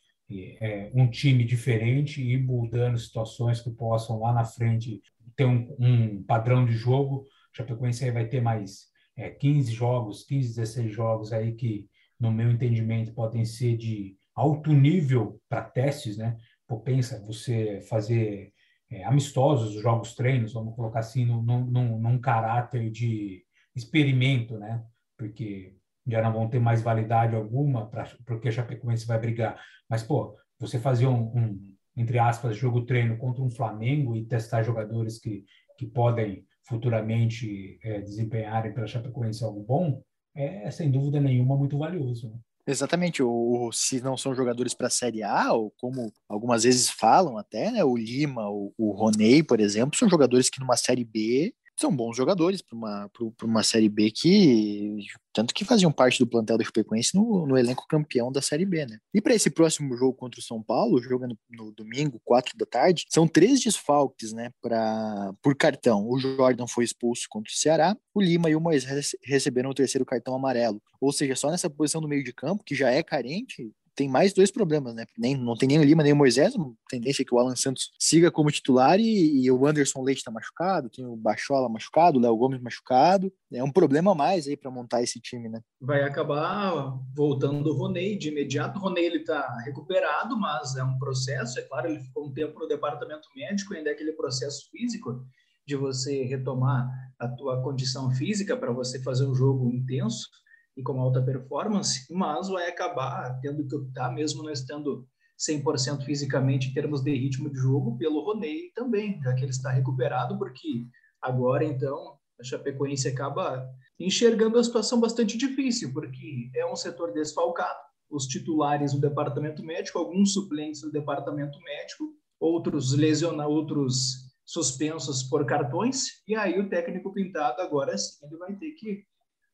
é, 0.60 0.91
um 0.93 1.10
time 1.10 1.43
diferente 1.43 2.21
e 2.21 2.34
ir 2.34 2.43
mudando 2.43 2.97
situações 2.97 3.62
que 3.62 3.69
possam 3.69 4.19
lá 4.19 4.34
na 4.34 4.45
frente 4.45 5.01
ter 5.36 5.45
um, 5.45 5.75
um 5.79 6.23
padrão 6.23 6.65
de 6.65 6.73
jogo. 6.73 7.25
Chapecoense 7.53 8.03
aí 8.03 8.12
vai 8.12 8.27
ter 8.27 8.41
mais 8.41 8.88
é, 9.15 9.29
15 9.29 9.71
jogos, 9.71 10.23
15, 10.23 10.55
16 10.55 10.91
jogos 10.91 11.31
aí 11.31 11.53
que, 11.53 11.88
no 12.19 12.31
meu 12.31 12.49
entendimento, 12.49 13.13
podem 13.13 13.45
ser 13.45 13.77
de 13.77 14.15
alto 14.36 14.72
nível 14.72 15.39
para 15.50 15.63
testes, 15.63 16.17
né? 16.17 16.38
Pô, 16.67 16.80
pensa, 16.80 17.24
você 17.26 17.82
fazer 17.82 18.54
é, 18.89 19.04
amistosos, 19.04 19.82
jogos 19.82 20.15
treinos, 20.15 20.54
vamos 20.54 20.76
colocar 20.76 21.00
assim, 21.00 21.26
num, 21.26 21.41
num, 21.41 22.00
num 22.00 22.20
caráter 22.20 22.89
de 22.89 23.44
experimento, 23.76 24.58
né? 24.58 24.84
Porque 25.17 25.76
já 26.08 26.22
não 26.22 26.34
vão 26.34 26.50
ter 26.50 26.60
mais 26.60 26.82
validade 26.82 27.36
alguma 27.36 27.88
para 27.89 28.06
porque 28.26 28.50
a 28.50 28.52
Chapecoense 28.52 29.06
vai 29.06 29.20
brigar. 29.20 29.62
Mas, 29.89 30.04
pô, 30.04 30.36
você 30.60 30.80
fazer 30.80 31.08
um, 31.08 31.38
um, 31.38 31.76
entre 31.96 32.20
aspas, 32.20 32.58
jogo 32.58 32.86
treino 32.86 33.17
contra 33.17 33.44
um 33.44 33.50
Flamengo 33.50 34.15
e 34.15 34.26
testar 34.26 34.63
jogadores 34.63 35.20
que, 35.20 35.46
que 35.78 35.86
podem 35.86 36.46
futuramente 36.63 37.80
é, 37.84 38.02
desempenharem 38.02 38.74
pela 38.74 38.88
Chapecoense 38.88 39.44
algo 39.44 39.63
bom, 39.63 40.02
é, 40.36 40.70
sem 40.72 40.89
dúvida 40.89 41.20
nenhuma, 41.20 41.58
muito 41.58 41.78
valioso. 41.78 42.30
Né? 42.30 42.39
Exatamente, 42.67 43.24
ou, 43.24 43.71
se 43.71 44.02
não 44.02 44.15
são 44.15 44.36
jogadores 44.36 44.74
para 44.74 44.88
a 44.88 44.89
Série 44.89 45.24
A, 45.24 45.52
ou 45.52 45.71
como 45.71 46.13
algumas 46.30 46.63
vezes 46.63 46.89
falam 46.89 47.38
até, 47.38 47.71
né, 47.71 47.84
o 47.84 47.97
Lima, 47.97 48.47
o, 48.50 48.71
o 48.78 48.91
Roney, 48.91 49.41
por 49.41 49.60
exemplo, 49.60 49.97
são 49.97 50.08
jogadores 50.08 50.50
que 50.50 50.60
numa 50.60 50.78
Série 50.78 51.04
B 51.04 51.54
são 51.79 51.95
bons 51.95 52.15
jogadores 52.15 52.62
para 52.62 52.75
uma, 52.75 53.12
uma 53.43 53.63
Série 53.63 53.89
B 53.89 54.12
que, 54.12 54.97
tanto 55.34 55.53
que 55.53 55.65
faziam 55.65 55.91
parte 55.91 56.19
do 56.19 56.27
plantel 56.27 56.57
da 56.57 56.63
Chapecoense 56.63 57.15
no, 57.15 57.47
no 57.47 57.57
elenco 57.57 57.88
campeão 57.88 58.31
da 58.31 58.41
Série 58.41 58.65
B, 58.65 58.86
né? 58.86 58.97
E 59.13 59.21
para 59.21 59.34
esse 59.34 59.49
próximo 59.49 59.95
jogo 59.97 60.13
contra 60.13 60.39
o 60.39 60.43
São 60.43 60.62
Paulo, 60.62 61.01
jogando 61.01 61.38
no 61.49 61.71
domingo, 61.71 62.21
4 62.23 62.57
da 62.57 62.65
tarde, 62.65 63.05
são 63.10 63.27
três 63.27 63.60
desfalques, 63.60 64.31
né, 64.31 64.51
pra, 64.62 65.34
por 65.41 65.55
cartão. 65.55 66.07
O 66.07 66.19
Jordan 66.19 66.67
foi 66.67 66.84
expulso 66.84 67.27
contra 67.29 67.51
o 67.51 67.55
Ceará, 67.55 67.95
o 68.13 68.21
Lima 68.21 68.49
e 68.49 68.55
o 68.55 68.62
Moisés 68.62 69.15
receberam 69.23 69.69
o 69.69 69.75
terceiro 69.75 70.05
cartão 70.05 70.36
amarelo. 70.36 70.81
Ou 70.99 71.12
seja, 71.12 71.36
só 71.36 71.49
nessa 71.49 71.69
posição 71.69 72.01
do 72.01 72.07
meio 72.07 72.23
de 72.23 72.34
campo, 72.34 72.63
que 72.63 72.75
já 72.75 72.91
é 72.91 73.01
carente, 73.01 73.71
tem 74.01 74.09
mais 74.09 74.33
dois 74.33 74.49
problemas, 74.49 74.95
né? 74.95 75.05
Nem, 75.15 75.37
não 75.37 75.55
tem 75.55 75.69
nem 75.69 75.79
o 75.79 75.83
Lima, 75.83 76.01
nem 76.01 76.11
o 76.11 76.15
Moisés. 76.15 76.55
Tendência 76.89 77.21
é 77.21 77.25
que 77.25 77.35
o 77.35 77.37
Alan 77.37 77.55
Santos 77.55 77.91
siga 77.99 78.31
como 78.31 78.49
titular 78.49 78.99
e, 78.99 79.43
e 79.43 79.51
o 79.51 79.67
Anderson 79.67 80.01
Leite 80.01 80.23
tá 80.23 80.31
machucado, 80.31 80.89
tem 80.89 81.05
o 81.05 81.15
Bachola 81.15 81.69
machucado, 81.69 82.17
o 82.17 82.21
Léo 82.21 82.35
Gomes 82.35 82.59
machucado. 82.59 83.31
É 83.53 83.63
um 83.63 83.71
problema 83.71 84.13
a 84.13 84.15
mais 84.15 84.47
aí 84.47 84.57
para 84.57 84.71
montar 84.71 85.03
esse 85.03 85.19
time, 85.19 85.47
né? 85.47 85.61
Vai 85.79 86.01
acabar 86.01 86.97
voltando 87.15 87.69
o 87.69 87.77
Roney 87.77 88.17
de 88.17 88.29
imediato. 88.29 88.79
O 88.79 88.81
Roney 88.81 89.05
ele 89.05 89.23
tá 89.23 89.55
recuperado, 89.63 90.35
mas 90.35 90.75
é 90.75 90.83
um 90.83 90.97
processo. 90.97 91.59
É 91.59 91.61
claro, 91.61 91.87
ele 91.87 91.99
ficou 91.99 92.25
um 92.25 92.33
tempo 92.33 92.59
no 92.59 92.67
departamento 92.67 93.27
médico, 93.35 93.75
ainda 93.75 93.91
é 93.91 93.93
aquele 93.93 94.13
processo 94.13 94.67
físico 94.71 95.23
de 95.67 95.75
você 95.75 96.23
retomar 96.23 96.89
a 97.19 97.27
tua 97.27 97.61
condição 97.61 98.09
física 98.09 98.57
para 98.57 98.71
você 98.71 98.99
fazer 99.03 99.27
um 99.27 99.35
jogo 99.35 99.69
intenso 99.69 100.27
e 100.75 100.81
com 100.81 100.99
alta 100.99 101.21
performance, 101.21 102.05
mas 102.13 102.47
vai 102.47 102.67
acabar 102.67 103.39
tendo 103.41 103.67
que 103.67 103.75
optar, 103.75 104.12
mesmo 104.12 104.43
não 104.43 104.51
estando 104.51 105.07
100% 105.39 106.03
fisicamente 106.03 106.69
em 106.69 106.73
termos 106.73 107.01
de 107.01 107.12
ritmo 107.13 107.49
de 107.49 107.57
jogo, 107.57 107.97
pelo 107.97 108.23
Roney 108.23 108.71
também, 108.75 109.19
já 109.21 109.34
que 109.34 109.43
ele 109.43 109.51
está 109.51 109.71
recuperado, 109.71 110.38
porque 110.38 110.86
agora, 111.21 111.63
então, 111.63 112.17
a 112.39 112.43
Chapecoense 112.43 113.07
acaba 113.07 113.67
enxergando 113.99 114.57
a 114.57 114.63
situação 114.63 114.99
bastante 114.99 115.38
difícil, 115.38 115.93
porque 115.93 116.51
é 116.55 116.65
um 116.65 116.75
setor 116.75 117.12
desfalcado, 117.13 117.79
os 118.10 118.27
titulares 118.27 118.93
no 118.93 118.99
departamento 118.99 119.63
médico, 119.63 119.97
alguns 119.97 120.34
suplentes 120.34 120.84
no 120.84 120.91
departamento 120.91 121.60
médico, 121.62 122.13
outros 122.39 122.93
lesionados, 122.93 123.53
outros 123.53 124.31
suspensos 124.45 125.23
por 125.23 125.45
cartões, 125.45 126.21
e 126.27 126.36
aí 126.36 126.60
o 126.60 126.69
técnico 126.69 127.13
pintado 127.13 127.62
agora 127.62 127.97
sim 127.97 128.25
ele 128.25 128.38
vai 128.38 128.53
ter 128.55 128.71
que 128.71 129.05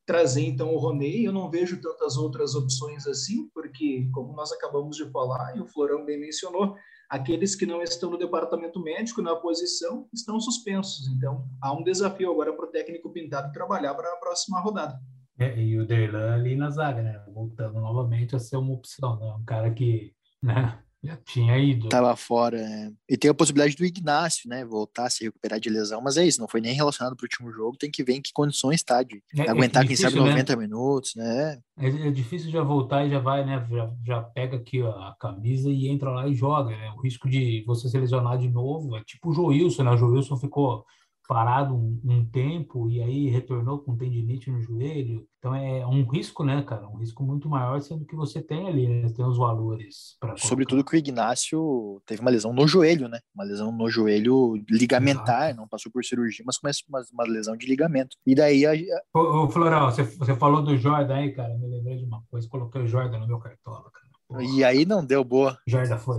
trazer 0.07 0.47
então 0.47 0.73
o 0.73 0.77
Roney. 0.79 1.25
Eu 1.25 1.33
não 1.33 1.51
vejo 1.51 1.79
tantas 1.81 2.17
outras 2.17 2.55
opções 2.55 3.05
assim, 3.05 3.47
porque, 3.53 4.09
como 4.13 4.33
nós 4.33 4.51
acabamos 4.53 4.95
de 4.95 5.05
falar, 5.11 5.55
e 5.55 5.59
o 5.59 5.67
Florão 5.67 6.05
bem 6.05 6.17
mencionou, 6.17 6.75
aqueles 7.09 7.55
que 7.55 7.65
não 7.65 7.83
estão 7.83 8.09
no 8.09 8.17
departamento 8.17 8.81
médico, 8.81 9.21
na 9.21 9.35
posição, 9.35 10.07
estão 10.13 10.39
suspensos. 10.39 11.07
Então, 11.09 11.45
há 11.61 11.73
um 11.73 11.83
desafio 11.83 12.31
agora 12.31 12.53
para 12.53 12.65
o 12.65 12.71
técnico 12.71 13.11
pintado 13.11 13.51
trabalhar 13.51 13.93
para 13.93 14.11
a 14.13 14.17
próxima 14.17 14.61
rodada. 14.61 14.97
É, 15.37 15.61
e 15.61 15.77
o 15.77 15.85
Derlan 15.85 16.33
ali 16.33 16.55
na 16.55 16.69
zaga, 16.71 17.03
né? 17.03 17.23
Voltando 17.31 17.79
novamente 17.79 18.35
a 18.35 18.39
ser 18.39 18.57
uma 18.57 18.73
opção, 18.73 19.19
né? 19.19 19.35
Um 19.39 19.45
cara 19.45 19.69
que, 19.71 20.13
né? 20.41 20.81
Já 21.03 21.15
tinha 21.17 21.57
ido. 21.57 21.89
Tava 21.89 22.15
fora. 22.15 22.59
É. 22.59 22.91
E 23.07 23.17
tem 23.17 23.29
a 23.29 23.33
possibilidade 23.33 23.75
do 23.75 23.85
Ignácio, 23.85 24.49
né? 24.49 24.65
Voltar 24.65 25.05
a 25.05 25.09
se 25.09 25.23
recuperar 25.23 25.59
de 25.59 25.69
lesão, 25.69 26.01
mas 26.01 26.17
é 26.17 26.25
isso, 26.25 26.41
não 26.41 26.47
foi 26.47 26.59
nem 26.59 26.73
relacionado 26.73 27.15
para 27.15 27.23
o 27.23 27.27
último 27.27 27.51
jogo. 27.51 27.77
Tem 27.77 27.91
que 27.91 28.03
ver 28.03 28.13
em 28.13 28.21
que 28.21 28.31
condições 28.33 28.75
está 28.75 29.03
de 29.03 29.21
é, 29.37 29.41
é 29.41 29.49
aguentar, 29.49 29.83
é 29.83 29.85
difícil, 29.85 30.09
quem 30.09 30.17
sabe, 30.17 30.29
90 30.31 30.55
né? 30.55 30.61
minutos, 30.61 31.15
né? 31.15 31.59
É, 31.77 31.87
é, 31.87 32.11
difícil 32.11 32.49
já 32.49 32.63
voltar 32.63 33.05
e 33.05 33.09
já 33.11 33.19
vai, 33.19 33.45
né? 33.45 33.65
Já, 33.69 33.91
já 34.05 34.21
pega 34.21 34.57
aqui 34.57 34.81
a 34.81 35.15
camisa 35.19 35.69
e 35.69 35.87
entra 35.87 36.09
lá 36.09 36.27
e 36.27 36.33
joga, 36.33 36.75
né? 36.75 36.91
O 36.97 37.01
risco 37.01 37.29
de 37.29 37.63
você 37.65 37.87
se 37.87 37.97
lesionar 37.97 38.37
de 38.37 38.49
novo 38.49 38.97
é 38.97 39.03
tipo 39.03 39.29
o 39.29 39.33
Joilson, 39.33 39.83
né? 39.83 39.91
O 39.91 39.97
Joilson 39.97 40.35
ficou 40.37 40.83
parado 41.27 41.75
um, 41.75 41.99
um, 42.05 42.25
tempo 42.25 42.89
e 42.89 43.01
aí 43.01 43.27
retornou 43.27 43.79
com 43.79 43.97
tendinite 43.97 44.49
no 44.49 44.61
joelho. 44.61 45.27
Então 45.37 45.53
é 45.53 45.85
um 45.85 46.07
risco, 46.07 46.43
né, 46.43 46.63
cara? 46.63 46.87
Um 46.87 46.97
risco 46.97 47.21
muito 47.23 47.49
maior 47.49 47.79
sendo 47.81 48.05
que 48.05 48.15
você 48.15 48.41
tem 48.41 48.67
ali, 48.67 48.87
né? 48.87 49.09
Tem 49.09 49.25
os 49.25 49.37
valores 49.37 50.15
para. 50.19 50.37
Sobretudo 50.37 50.83
que 50.83 50.95
o 50.95 50.97
Ignácio 50.97 52.01
teve 52.05 52.21
uma 52.21 52.31
lesão 52.31 52.53
no 52.53 52.67
joelho, 52.67 53.07
né? 53.07 53.19
Uma 53.35 53.43
lesão 53.43 53.71
no 53.71 53.89
joelho 53.89 54.55
ligamentar, 54.69 55.47
Exato. 55.47 55.57
não 55.57 55.67
passou 55.67 55.91
por 55.91 56.03
cirurgia, 56.03 56.43
mas 56.45 56.57
começa 56.57 56.81
uma, 56.87 57.03
uma 57.13 57.23
lesão 57.25 57.57
de 57.57 57.67
ligamento. 57.67 58.15
E 58.25 58.33
daí 58.33 58.65
a. 58.65 58.73
Ô, 59.13 59.43
ô 59.43 59.49
Floral, 59.49 59.91
você, 59.91 60.03
você 60.03 60.35
falou 60.35 60.63
do 60.63 60.77
Jordan 60.77 61.15
aí, 61.15 61.33
cara. 61.33 61.53
Me 61.57 61.67
lembrei 61.67 61.97
de 61.97 62.05
uma 62.05 62.23
coisa, 62.31 62.47
coloquei 62.47 62.81
o 62.81 62.87
Jordan 62.87 63.19
no 63.19 63.27
meu 63.27 63.39
cartola, 63.39 63.89
cara. 63.91 64.07
E 64.39 64.63
aí 64.63 64.85
não 64.85 65.05
deu 65.05 65.23
boa. 65.23 65.57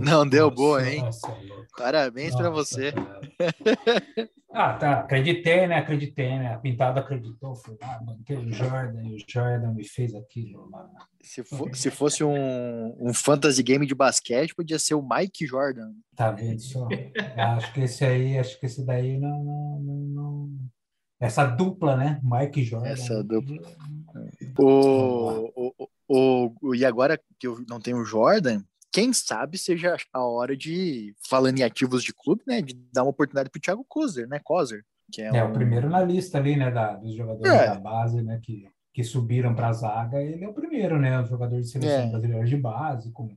Não 0.01 0.27
deu 0.27 0.45
Nossa, 0.45 0.55
boa, 0.55 0.89
hein? 0.89 1.03
É 1.05 1.59
Parabéns 1.77 2.35
para 2.35 2.49
você. 2.49 2.91
ah, 4.51 4.73
tá. 4.73 4.99
Acreditei, 5.01 5.67
né? 5.67 5.77
Acreditei, 5.77 6.39
né? 6.39 6.53
A 6.53 6.57
pintada 6.57 7.01
acreditou. 7.01 7.55
Foi 7.55 7.77
lá, 7.79 7.99
ah, 8.01 8.39
o 8.39 8.51
Jordan 8.51 9.03
e 9.03 9.15
o 9.15 9.25
Jordan 9.27 9.73
me 9.73 9.83
fez 9.83 10.15
aquilo 10.15 10.69
lá. 10.71 10.89
Se, 11.21 11.43
for, 11.43 11.75
se 11.75 11.91
fosse 11.91 12.23
um, 12.23 12.95
um 12.99 13.13
fantasy 13.13 13.61
game 13.61 13.85
de 13.85 13.93
basquete, 13.93 14.55
podia 14.55 14.79
ser 14.79 14.95
o 14.95 15.07
Mike 15.07 15.45
Jordan. 15.45 15.91
Tá 16.15 16.31
vendo 16.31 16.59
só? 16.59 16.87
acho 17.37 17.71
que 17.73 17.81
esse 17.81 18.03
aí, 18.03 18.39
acho 18.39 18.59
que 18.59 18.65
esse 18.65 18.83
daí 18.85 19.19
não, 19.19 19.43
não, 19.43 19.79
não, 19.81 19.95
não... 19.95 20.49
Essa 21.19 21.45
dupla, 21.45 21.95
né? 21.95 22.19
Mike 22.23 22.63
Jordan. 22.63 22.87
Essa 22.87 23.23
dupla. 23.23 23.57
O, 24.57 25.51
o, 26.09 26.73
e 26.73 26.83
agora 26.83 27.19
que 27.39 27.45
eu 27.45 27.63
não 27.69 27.79
tenho 27.79 27.97
o 27.97 28.05
Jordan, 28.05 28.63
quem 28.91 29.13
sabe 29.13 29.57
seja 29.57 29.95
a 30.11 30.23
hora 30.23 30.57
de, 30.57 31.13
falando 31.29 31.59
em 31.59 31.63
ativos 31.63 32.03
de 32.03 32.11
clube, 32.11 32.41
né, 32.47 32.61
de 32.61 32.73
dar 32.91 33.03
uma 33.03 33.11
oportunidade 33.11 33.49
para 33.49 33.59
o 33.59 33.61
Thiago 33.61 33.85
Kozer, 33.87 34.27
né, 34.27 34.39
Kozer, 34.43 34.83
que 35.11 35.21
é, 35.21 35.27
é 35.27 35.43
um... 35.43 35.51
o 35.51 35.53
primeiro 35.53 35.87
na 35.87 36.03
lista 36.03 36.39
ali, 36.39 36.55
né, 36.55 36.71
da, 36.71 36.95
dos 36.95 37.13
jogadores 37.13 37.53
é. 37.53 37.67
da 37.67 37.79
base, 37.79 38.23
né, 38.23 38.39
que, 38.41 38.67
que 38.91 39.03
subiram 39.03 39.53
para 39.53 39.67
a 39.67 39.73
zaga, 39.73 40.19
ele 40.21 40.43
é 40.43 40.49
o 40.49 40.53
primeiro, 40.53 40.99
né, 40.99 41.21
o 41.21 41.25
jogador 41.25 41.61
de 41.61 41.67
seleção 41.67 42.07
é. 42.07 42.09
brasileira 42.09 42.45
de 42.45 42.57
base, 42.57 43.11
com, 43.11 43.29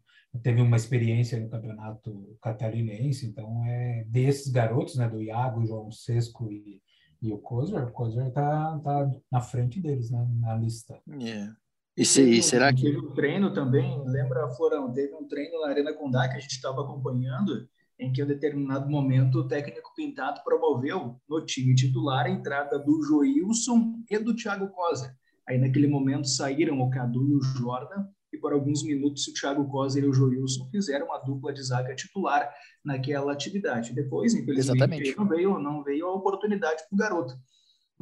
teve 0.43 0.63
uma 0.63 0.77
experiência 0.77 1.39
no 1.39 1.51
campeonato 1.51 2.39
catarinense, 2.41 3.27
então 3.27 3.63
é 3.67 4.05
desses 4.09 4.51
garotos, 4.51 4.97
né, 4.97 5.07
do 5.07 5.21
Iago, 5.21 5.67
João 5.67 5.91
Sesco 5.91 6.51
e, 6.51 6.81
e 7.21 7.31
o 7.31 7.37
Kozer, 7.37 7.85
o 7.85 7.93
Kozer 7.93 8.33
tá, 8.33 8.81
tá 8.83 9.11
na 9.31 9.41
frente 9.43 9.79
deles, 9.81 10.11
né, 10.11 10.27
na 10.41 10.57
lista. 10.57 10.99
Yeah. 11.07 11.55
E, 11.97 12.05
se, 12.05 12.25
teve, 12.25 12.43
será 12.43 12.73
que. 12.73 12.83
Teve 12.83 12.99
um 12.99 13.11
treino 13.15 13.53
também, 13.53 14.03
lembra, 14.07 14.49
Florão? 14.51 14.93
Teve 14.93 15.15
um 15.15 15.27
treino 15.29 15.61
na 15.61 15.69
Arena 15.69 15.93
Condá 15.93 16.29
que 16.29 16.37
a 16.37 16.41
gente 16.41 16.53
estava 16.53 16.83
acompanhando, 16.83 17.69
em 17.99 18.13
que, 18.13 18.21
em 18.21 18.25
um 18.25 18.27
determinado 18.27 18.89
momento, 18.89 19.41
o 19.41 19.49
técnico 19.49 19.93
Pintado 19.95 20.43
promoveu 20.43 21.21
no 21.29 21.45
time 21.45 21.75
titular 21.75 22.27
a 22.27 22.31
entrada 22.31 22.79
do 22.79 23.03
Joilson 23.03 24.03
e 24.11 24.19
do 24.19 24.35
Thiago 24.35 24.69
Cosa. 24.69 25.15
Aí, 25.47 25.59
naquele 25.59 25.87
momento, 25.87 26.29
saíram 26.29 26.81
o 26.81 26.89
Cadu 26.89 27.29
e 27.29 27.35
o 27.35 27.43
Jordan, 27.43 28.07
e 28.33 28.39
por 28.39 28.55
alguns 28.55 28.83
minutos 28.83 29.29
o 29.29 29.35
Thiago 29.35 29.69
Cosa 29.69 30.01
e 30.01 30.05
o 30.05 30.13
Joilson 30.15 30.67
fizeram 30.71 31.07
uma 31.07 31.19
dupla 31.19 31.53
de 31.53 31.63
zaga 31.63 31.95
titular 31.95 32.51
naquela 32.83 33.33
atividade. 33.33 33.95
Depois, 33.95 34.33
infelizmente, 34.33 35.15
não 35.17 35.29
veio, 35.29 35.59
não 35.59 35.83
veio 35.85 36.07
a 36.07 36.15
oportunidade 36.15 36.83
para 36.89 36.95
o 36.95 36.99
garoto. 36.99 37.35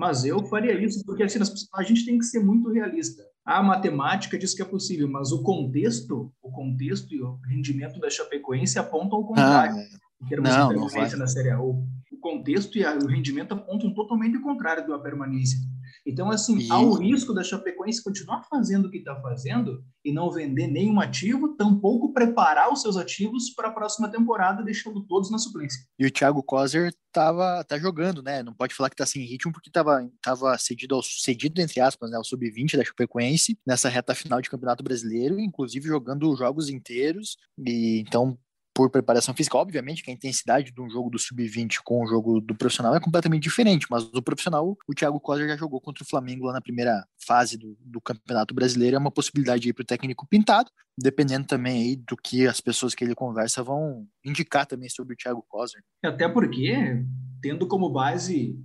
Mas 0.00 0.24
eu 0.24 0.42
faria 0.44 0.72
isso 0.82 1.04
porque 1.04 1.22
assim, 1.22 1.38
a 1.74 1.82
gente 1.82 2.06
tem 2.06 2.16
que 2.16 2.24
ser 2.24 2.42
muito 2.42 2.70
realista. 2.70 3.22
A 3.44 3.62
matemática 3.62 4.38
diz 4.38 4.54
que 4.54 4.62
é 4.62 4.64
possível, 4.64 5.06
mas 5.06 5.30
o 5.30 5.42
contexto, 5.42 6.32
o 6.42 6.50
contexto 6.50 7.14
e 7.14 7.20
o 7.20 7.38
rendimento 7.46 8.00
da 8.00 8.08
Chapecoense 8.08 8.78
apontam 8.78 9.18
ao 9.18 9.26
contrário. 9.26 9.76
Ah, 9.76 10.24
em 10.24 10.26
termos 10.26 10.48
não, 10.48 10.68
de 10.68 10.74
permanência 10.74 11.18
na 11.18 11.26
Série 11.26 11.50
A. 11.50 11.60
O, 11.60 11.86
contexto 12.18 12.78
e 12.78 12.84
o 12.84 13.06
rendimento 13.06 13.52
apontam 13.52 13.92
totalmente 13.92 14.38
o 14.38 14.42
contrário 14.42 14.88
da 14.88 14.98
permanência. 14.98 15.58
Então, 16.06 16.30
assim, 16.30 16.70
há 16.70 16.80
o 16.80 16.94
risco 16.94 17.32
da 17.32 17.42
Chapecoense 17.42 18.02
continuar 18.02 18.42
fazendo 18.44 18.86
o 18.86 18.90
que 18.90 18.98
está 18.98 19.14
fazendo 19.20 19.82
e 20.04 20.12
não 20.12 20.30
vender 20.30 20.66
nenhum 20.66 21.00
ativo, 21.00 21.56
tampouco 21.56 22.12
preparar 22.12 22.72
os 22.72 22.82
seus 22.82 22.96
ativos 22.96 23.50
para 23.50 23.68
a 23.68 23.72
próxima 23.72 24.08
temporada, 24.08 24.62
deixando 24.62 25.04
todos 25.06 25.30
na 25.30 25.38
suplência. 25.38 25.80
E 25.98 26.06
o 26.06 26.10
Thiago 26.10 26.42
Kozer 26.42 26.94
tava, 27.12 27.62
tá 27.64 27.78
jogando, 27.78 28.22
né? 28.22 28.42
Não 28.42 28.54
pode 28.54 28.74
falar 28.74 28.90
que 28.90 28.96
tá 28.96 29.06
sem 29.06 29.24
ritmo, 29.24 29.52
porque 29.52 29.70
tava, 29.70 30.08
tava 30.22 30.56
cedido, 30.58 30.94
ao, 30.94 31.02
cedido, 31.02 31.60
entre 31.60 31.80
aspas, 31.80 32.10
né, 32.10 32.16
ao 32.16 32.24
sub-20 32.24 32.76
da 32.76 32.84
Chapecoense, 32.84 33.58
nessa 33.66 33.88
reta 33.88 34.14
final 34.14 34.40
de 34.40 34.50
Campeonato 34.50 34.82
Brasileiro, 34.82 35.38
inclusive 35.38 35.86
jogando 35.86 36.34
jogos 36.36 36.68
inteiros, 36.68 37.36
e 37.58 38.00
então 38.00 38.38
por 38.74 38.90
preparação 38.90 39.34
física. 39.34 39.56
Obviamente 39.56 40.02
que 40.02 40.10
a 40.10 40.14
intensidade 40.14 40.72
de 40.72 40.80
um 40.80 40.88
jogo 40.88 41.10
do 41.10 41.18
sub-20 41.18 41.78
com 41.84 42.02
o 42.02 42.06
jogo 42.06 42.40
do 42.40 42.54
profissional 42.54 42.94
é 42.94 43.00
completamente 43.00 43.42
diferente, 43.42 43.86
mas 43.90 44.04
o 44.04 44.22
profissional, 44.22 44.76
o 44.88 44.94
Thiago 44.94 45.20
Costa 45.20 45.46
já 45.46 45.56
jogou 45.56 45.80
contra 45.80 46.02
o 46.02 46.06
Flamengo 46.06 46.46
lá 46.46 46.52
na 46.52 46.60
primeira 46.60 47.04
fase 47.18 47.56
do, 47.56 47.76
do 47.80 48.00
Campeonato 48.00 48.54
Brasileiro, 48.54 48.96
é 48.96 48.98
uma 48.98 49.10
possibilidade 49.10 49.68
aí 49.68 49.72
para 49.72 49.82
o 49.82 49.86
técnico 49.86 50.26
pintado, 50.26 50.70
dependendo 50.96 51.46
também 51.46 51.82
aí 51.82 51.96
do 51.96 52.16
que 52.16 52.46
as 52.46 52.60
pessoas 52.60 52.94
que 52.94 53.04
ele 53.04 53.14
conversa 53.14 53.62
vão 53.62 54.06
indicar 54.24 54.66
também 54.66 54.88
sobre 54.88 55.14
o 55.14 55.16
Thiago 55.16 55.44
Costa. 55.48 55.78
Até 56.04 56.28
porque, 56.28 57.04
tendo 57.40 57.66
como 57.66 57.90
base 57.90 58.58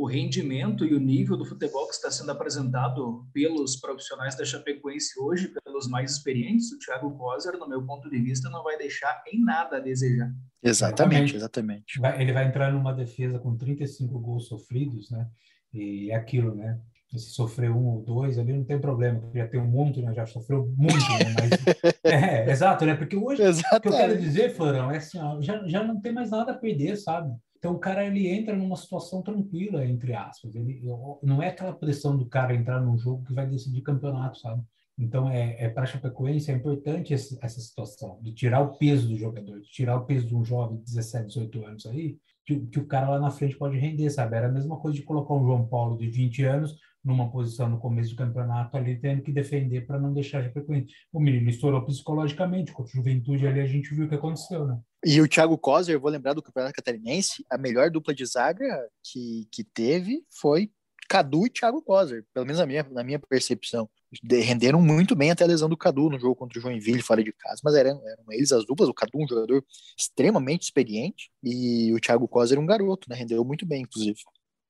o 0.00 0.06
rendimento 0.06 0.86
e 0.86 0.94
o 0.94 0.98
nível 0.98 1.36
do 1.36 1.44
futebol 1.44 1.86
que 1.86 1.92
está 1.92 2.10
sendo 2.10 2.32
apresentado 2.32 3.26
pelos 3.34 3.76
profissionais 3.76 4.34
da 4.34 4.46
Chapecoense 4.46 5.20
hoje, 5.20 5.52
pelos 5.62 5.90
mais 5.90 6.12
experientes, 6.12 6.72
o 6.72 6.78
Thiago 6.78 7.14
Coser, 7.18 7.58
no 7.58 7.68
meu 7.68 7.84
ponto 7.84 8.08
de 8.08 8.18
vista, 8.18 8.48
não 8.48 8.64
vai 8.64 8.78
deixar 8.78 9.22
em 9.30 9.44
nada 9.44 9.76
a 9.76 9.80
desejar. 9.80 10.32
Exatamente, 10.62 11.36
exatamente. 11.36 12.00
Ele 12.18 12.32
vai 12.32 12.46
entrar 12.46 12.72
numa 12.72 12.94
defesa 12.94 13.38
com 13.38 13.54
35 13.54 14.18
gols 14.18 14.48
sofridos, 14.48 15.10
né? 15.10 15.28
E 15.70 16.10
é 16.10 16.14
aquilo, 16.14 16.54
né? 16.54 16.80
se 17.12 17.34
sofrer 17.34 17.70
um 17.70 17.86
ou 17.88 18.02
dois 18.02 18.38
ali 18.38 18.52
não 18.52 18.64
tem 18.64 18.80
problema, 18.80 19.20
já 19.34 19.46
tem 19.46 19.60
um 19.60 19.66
monte, 19.66 20.00
né? 20.00 20.14
já 20.14 20.24
sofreu 20.24 20.72
muito, 20.78 20.94
né? 20.94 21.34
Mas, 21.36 21.94
é, 22.04 22.50
exato, 22.50 22.86
né? 22.86 22.94
Porque 22.94 23.16
hoje, 23.16 23.42
Exatamente. 23.42 23.76
o 23.76 23.80
que 23.82 23.88
eu 23.88 23.92
quero 23.92 24.18
dizer, 24.18 24.54
Florão, 24.54 24.90
é 24.90 24.96
assim, 24.96 25.18
ó, 25.18 25.42
já, 25.42 25.66
já 25.66 25.84
não 25.84 26.00
tem 26.00 26.12
mais 26.12 26.30
nada 26.30 26.52
a 26.52 26.56
perder, 26.56 26.96
sabe? 26.96 27.34
Então 27.60 27.74
o 27.74 27.78
cara 27.78 28.06
ele 28.06 28.26
entra 28.26 28.56
numa 28.56 28.74
situação 28.74 29.22
tranquila, 29.22 29.84
entre 29.84 30.14
aspas. 30.14 30.54
Ele 30.54 30.82
não 31.22 31.42
é 31.42 31.48
aquela 31.48 31.74
pressão 31.74 32.16
do 32.16 32.26
cara 32.26 32.54
entrar 32.54 32.80
num 32.80 32.96
jogo 32.96 33.22
que 33.24 33.34
vai 33.34 33.46
decidir 33.46 33.82
campeonato, 33.82 34.38
sabe? 34.38 34.62
Então, 34.98 35.30
é, 35.30 35.56
é 35.58 35.68
para 35.68 35.84
a 35.84 35.86
Chapecoense 35.86 36.50
é 36.50 36.54
importante 36.54 37.14
esse, 37.14 37.38
essa 37.42 37.60
situação, 37.60 38.18
de 38.22 38.32
tirar 38.32 38.60
o 38.60 38.76
peso 38.76 39.08
do 39.08 39.16
jogador, 39.16 39.60
de 39.60 39.70
tirar 39.70 39.96
o 39.96 40.04
peso 40.04 40.26
de 40.26 40.34
um 40.34 40.44
jovem 40.44 40.78
de 40.78 40.84
17, 40.84 41.26
18 41.28 41.64
anos 41.64 41.86
aí, 41.86 42.18
que, 42.44 42.60
que 42.66 42.78
o 42.78 42.86
cara 42.86 43.08
lá 43.08 43.18
na 43.18 43.30
frente 43.30 43.56
pode 43.56 43.78
render, 43.78 44.10
sabe? 44.10 44.36
Era 44.36 44.48
a 44.48 44.52
mesma 44.52 44.78
coisa 44.78 44.98
de 44.98 45.04
colocar 45.04 45.34
um 45.34 45.44
João 45.44 45.66
Paulo 45.66 45.96
de 45.96 46.08
20 46.08 46.44
anos 46.44 46.76
numa 47.04 47.30
posição 47.30 47.68
no 47.68 47.78
começo 47.78 48.10
do 48.10 48.16
campeonato 48.16 48.76
ali, 48.76 48.98
tendo 48.98 49.22
que 49.22 49.32
defender 49.32 49.86
para 49.86 49.98
não 49.98 50.12
deixar 50.12 50.40
a 50.40 50.44
Chapecoense. 50.44 50.92
O 51.12 51.20
menino 51.20 51.48
estourou 51.48 51.84
psicologicamente, 51.84 52.72
com 52.72 52.82
a 52.82 52.86
juventude 52.86 53.46
ali 53.46 53.60
a 53.60 53.66
gente 53.66 53.94
viu 53.94 54.06
o 54.06 54.08
que 54.08 54.14
aconteceu, 54.14 54.66
né? 54.66 54.78
E 55.04 55.20
o 55.20 55.28
Thiago 55.28 55.56
Kozer, 55.56 55.98
vou 55.98 56.10
lembrar 56.10 56.34
do 56.34 56.42
Campeonato 56.42 56.74
Catarinense, 56.74 57.44
a 57.50 57.56
melhor 57.56 57.90
dupla 57.90 58.14
de 58.14 58.26
zaga 58.26 58.66
que, 59.02 59.48
que 59.50 59.64
teve 59.64 60.22
foi 60.30 60.70
Cadu 61.08 61.46
e 61.46 61.50
Thiago 61.50 61.82
Kozer, 61.82 62.24
pelo 62.34 62.46
menos 62.46 62.60
na 62.60 62.66
minha, 62.66 62.86
na 62.90 63.02
minha 63.02 63.18
percepção. 63.18 63.88
De, 64.22 64.40
renderam 64.40 64.80
muito 64.80 65.16
bem 65.16 65.30
até 65.30 65.44
a 65.44 65.46
lesão 65.46 65.68
do 65.68 65.76
Cadu 65.76 66.10
no 66.10 66.18
jogo 66.18 66.36
contra 66.36 66.58
o 66.58 66.62
Joinville 66.62 67.00
fora 67.00 67.22
de 67.24 67.32
casa, 67.32 67.60
mas 67.64 67.74
eram, 67.74 68.00
eram 68.06 68.24
eles 68.30 68.52
as 68.52 68.66
duplas. 68.66 68.88
O 68.88 68.94
Cadu, 68.94 69.18
um 69.18 69.26
jogador 69.26 69.64
extremamente 69.98 70.64
experiente, 70.64 71.30
e 71.42 71.92
o 71.94 72.00
Thiago 72.00 72.28
Kozer, 72.28 72.58
um 72.58 72.66
garoto, 72.66 73.08
né? 73.08 73.16
Rendeu 73.16 73.44
muito 73.44 73.64
bem, 73.64 73.82
inclusive 73.82 74.20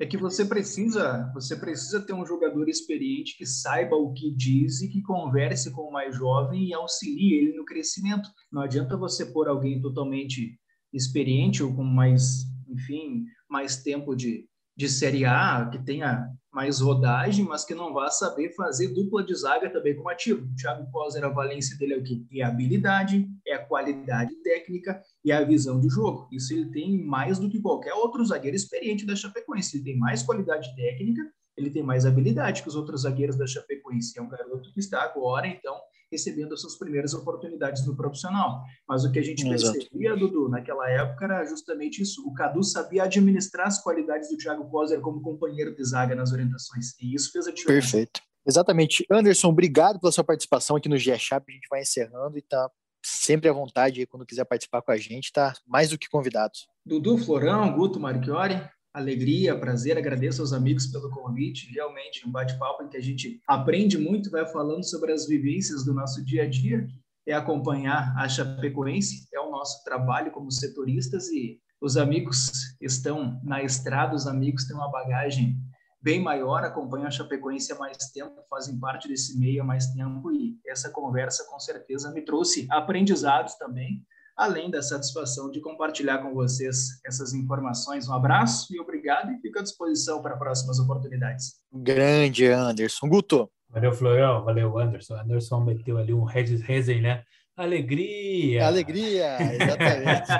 é 0.01 0.07
que 0.07 0.17
você 0.17 0.47
precisa, 0.47 1.31
você 1.35 1.55
precisa 1.55 2.01
ter 2.01 2.15
um 2.15 2.25
jogador 2.25 2.71
experiente 2.71 3.37
que 3.37 3.45
saiba 3.45 3.95
o 3.95 4.15
que 4.15 4.35
diz 4.35 4.81
e 4.81 4.89
que 4.89 5.03
converse 5.03 5.71
com 5.73 5.83
o 5.83 5.93
mais 5.93 6.17
jovem 6.17 6.65
e 6.65 6.73
auxilie 6.73 7.35
ele 7.35 7.53
no 7.55 7.67
crescimento. 7.67 8.31
Não 8.51 8.63
adianta 8.63 8.97
você 8.97 9.27
pôr 9.27 9.47
alguém 9.47 9.79
totalmente 9.79 10.59
experiente 10.91 11.63
ou 11.63 11.77
com 11.77 11.85
mais, 11.85 12.47
enfim, 12.67 13.27
mais 13.47 13.83
tempo 13.83 14.17
de, 14.17 14.49
de 14.75 14.89
Série 14.89 15.27
A, 15.27 15.69
que 15.71 15.79
tenha 15.85 16.27
mais 16.53 16.81
rodagem, 16.81 17.45
mas 17.45 17.65
que 17.65 17.75
não 17.75 17.93
vá 17.93 18.11
saber 18.11 18.55
fazer 18.55 18.89
dupla 18.89 19.23
de 19.23 19.35
zaga 19.35 19.71
também 19.71 19.95
como 19.95 20.09
ativo. 20.09 20.47
O 20.47 20.57
Thiago 20.57 20.91
Coser, 20.91 21.25
a 21.25 21.29
valência 21.29 21.77
dele 21.77 21.95
é 21.95 21.99
o 21.99 22.03
quê? 22.03 22.25
É 22.33 22.43
a 22.43 22.49
habilidade, 22.49 23.29
é 23.47 23.55
a 23.55 23.65
qualidade 23.65 24.35
técnica 24.43 25.01
e 25.25 25.31
a 25.31 25.45
visão 25.45 25.81
de 25.81 25.89
jogo. 25.89 26.29
Isso 26.33 26.53
ele 26.53 26.71
tem 26.71 27.03
mais 27.05 27.39
do 27.39 27.49
que 27.49 27.61
qualquer 27.61 27.95
outro 27.95 28.25
zagueiro 28.25 28.57
experiente 28.57 29.07
da 29.07 29.15
Chapecoense. 29.15 29.77
Ele 29.77 29.85
tem 29.85 29.99
mais 29.99 30.23
qualidade 30.23 30.75
técnica, 30.75 31.23
ele 31.57 31.71
tem 31.71 31.83
mais 31.83 32.05
habilidade 32.05 32.63
que 32.63 32.69
os 32.69 32.75
outros 32.75 33.03
zagueiros 33.03 33.37
da 33.37 33.47
Chapecoense. 33.47 34.19
É 34.19 34.23
um 34.23 34.29
garoto 34.29 34.73
que 34.73 34.81
está 34.81 35.03
agora, 35.03 35.47
então, 35.47 35.77
recebendo 36.11 36.55
as 36.55 36.61
suas 36.61 36.77
primeiras 36.77 37.15
oportunidades 37.15 37.87
no 37.87 37.97
profissional. 37.97 38.63
Mas 38.89 39.05
o 39.05 39.13
que 39.13 39.19
a 39.19 39.23
gente 39.23 39.47
Exato. 39.47 39.73
percebia, 39.73 40.17
Dudu, 40.17 40.49
naquela 40.49 40.89
época 40.91 41.25
era 41.25 41.45
justamente 41.45 42.03
isso. 42.03 42.27
O 42.27 42.35
Cadu 42.35 42.63
sabia 42.63 43.05
administrar 43.05 43.67
as 43.67 43.83
qualidades 43.83 44.29
do 44.29 44.37
Thiago 44.37 44.71
Poser 44.71 45.01
como 45.01 45.23
companheiro 45.23 45.75
de 45.75 45.85
zaga 45.85 46.15
nas 46.15 46.33
orientações. 46.33 46.99
E 47.01 47.15
isso 47.15 47.31
fez 47.31 47.47
a 47.47 47.53
diferença. 47.53 47.93
Perfeito. 47.93 48.21
Exatamente. 48.47 49.07
Anderson, 49.11 49.49
obrigado 49.49 50.01
pela 50.01 50.13
sua 50.13 50.25
participação 50.25 50.77
aqui 50.77 50.89
no 50.89 50.97
GE 50.97 51.17
Chap. 51.19 51.45
A 51.49 51.53
gente 51.53 51.69
vai 51.71 51.83
encerrando 51.83 52.39
e 52.39 52.43
tá 52.43 52.71
sempre 53.03 53.49
à 53.49 53.53
vontade 53.53 54.07
quando 54.07 54.27
quiser 54.27 54.45
participar 54.45 54.83
com 54.83 54.93
a 54.93 54.97
gente, 54.97 55.33
tá 55.33 55.55
mais 55.67 55.91
do 55.91 55.99
que 55.99 56.09
convidado. 56.09 56.53
Dudu, 56.85 57.19
Florão, 57.19 57.73
Guto, 57.75 58.01
Marchiori, 58.01 58.61
alegria, 58.93 59.59
prazer, 59.59 59.97
agradeço 59.97 60.41
aos 60.41 60.53
amigos 60.53 60.87
pelo 60.87 61.11
convite. 61.11 61.73
Realmente, 61.73 62.27
um 62.27 62.31
bate-papo 62.31 62.83
em 62.83 62.89
que 62.89 62.97
a 62.97 63.03
gente 63.03 63.41
aprende 63.47 63.97
muito, 63.97 64.31
vai 64.31 64.47
falando 64.47 64.85
sobre 64.85 65.13
as 65.13 65.27
vivências 65.27 65.85
do 65.85 65.95
nosso 65.95 66.25
dia 66.25 66.45
a 66.45 66.49
dia, 66.49 66.87
é 67.27 67.33
acompanhar 67.33 68.15
a 68.17 68.29
Chapecoense, 68.29 69.29
é 69.33 69.41
o 69.41 69.51
nosso 69.51 69.85
trabalho 69.85 70.33
como 70.33 70.51
setoristas 70.51 71.29
e 71.29 71.61
os 71.81 71.97
amigos 71.97 72.77
estão 72.81 73.41
na 73.43 73.63
estrada, 73.63 74.15
os 74.15 74.27
amigos 74.27 74.65
têm 74.65 74.77
uma 74.77 74.91
bagagem 74.91 75.57
bem 76.03 76.21
maior, 76.21 76.65
acompanham 76.65 77.07
a 77.07 77.11
Chapecoense 77.11 77.73
há 77.73 77.79
mais 77.79 77.97
tempo, 78.13 78.43
fazem 78.49 78.79
parte 78.79 79.07
desse 79.07 79.39
meio 79.39 79.63
há 79.63 79.65
mais 79.65 79.87
tempo 79.89 80.33
e 80.33 80.59
essa 80.67 80.91
conversa 80.91 81.47
com 81.49 81.59
certeza 81.59 82.11
me 82.11 82.23
trouxe 82.23 82.67
aprendizados 82.71 83.55
também 83.55 84.05
além 84.41 84.71
da 84.71 84.83
satisfação 84.83 85.51
de 85.51 85.61
compartilhar 85.61 86.19
com 86.19 86.33
vocês 86.33 86.99
essas 87.07 87.35
informações. 87.35 88.09
Um 88.09 88.15
abraço 88.15 88.75
e 88.75 88.81
obrigado, 88.81 89.31
e 89.33 89.39
fico 89.39 89.59
à 89.59 89.63
disposição 89.63 90.23
para 90.23 90.35
próximas 90.35 90.79
oportunidades. 90.79 91.57
Grande 91.71 92.47
Anderson. 92.47 93.07
Guto. 93.07 93.51
Valeu, 93.69 93.93
Florão. 93.93 94.43
Valeu, 94.43 94.79
Anderson. 94.79 95.15
Anderson 95.17 95.61
meteu 95.61 95.99
ali 95.99 96.15
um 96.15 96.25
Resen, 96.25 97.03
né? 97.03 97.23
Alegria! 97.55 98.67
Alegria, 98.67 99.37
exatamente. 99.43 100.31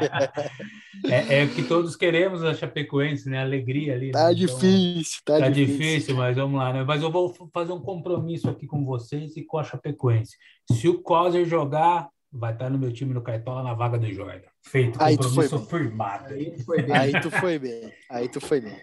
é, 1.13 1.41
é, 1.41 1.45
o 1.45 1.51
que 1.51 1.63
todos 1.65 1.95
queremos 1.95 2.43
a 2.43 2.55
Chapecoense, 2.55 3.29
né? 3.29 3.43
Alegria 3.43 3.93
ali. 3.93 4.13
Tá 4.13 4.29
né? 4.29 4.35
difícil, 4.35 5.21
tá, 5.27 5.39
tá 5.41 5.51
difícil. 5.51 5.79
difícil. 5.79 6.17
mas 6.17 6.35
vamos 6.35 6.59
lá, 6.59 6.73
né? 6.73 6.85
Mas 6.85 7.03
eu 7.03 7.11
vou 7.11 7.35
fazer 7.53 7.73
um 7.73 7.83
compromisso 7.83 8.49
aqui 8.49 8.67
com 8.67 8.83
vocês 8.83 9.37
e 9.37 9.45
com 9.45 9.59
a 9.59 9.65
Chapecoense. 9.65 10.39
Se 10.73 10.89
o 10.89 11.03
Coser 11.03 11.45
jogar, 11.45 12.09
vai 12.33 12.53
estar 12.53 12.71
no 12.71 12.79
meu 12.79 12.93
time 12.93 13.13
no 13.13 13.23
Caetola 13.23 13.63
na 13.63 13.75
vaga 13.75 13.99
do 13.99 14.13
Jordan. 14.13 14.49
Feito, 14.63 15.03
aí 15.03 15.17
compromisso 15.17 15.67
firmado. 15.67 16.35
Aí 16.35 16.51
tu 16.53 16.65
foi 16.65 16.83
bem. 16.83 16.97
Aí 16.97 17.21
tu 17.21 17.31
foi 17.31 17.59
bem. 17.59 17.93
Aí 18.09 18.29
tu 18.29 18.41
foi 18.41 18.61
bem. 18.61 18.77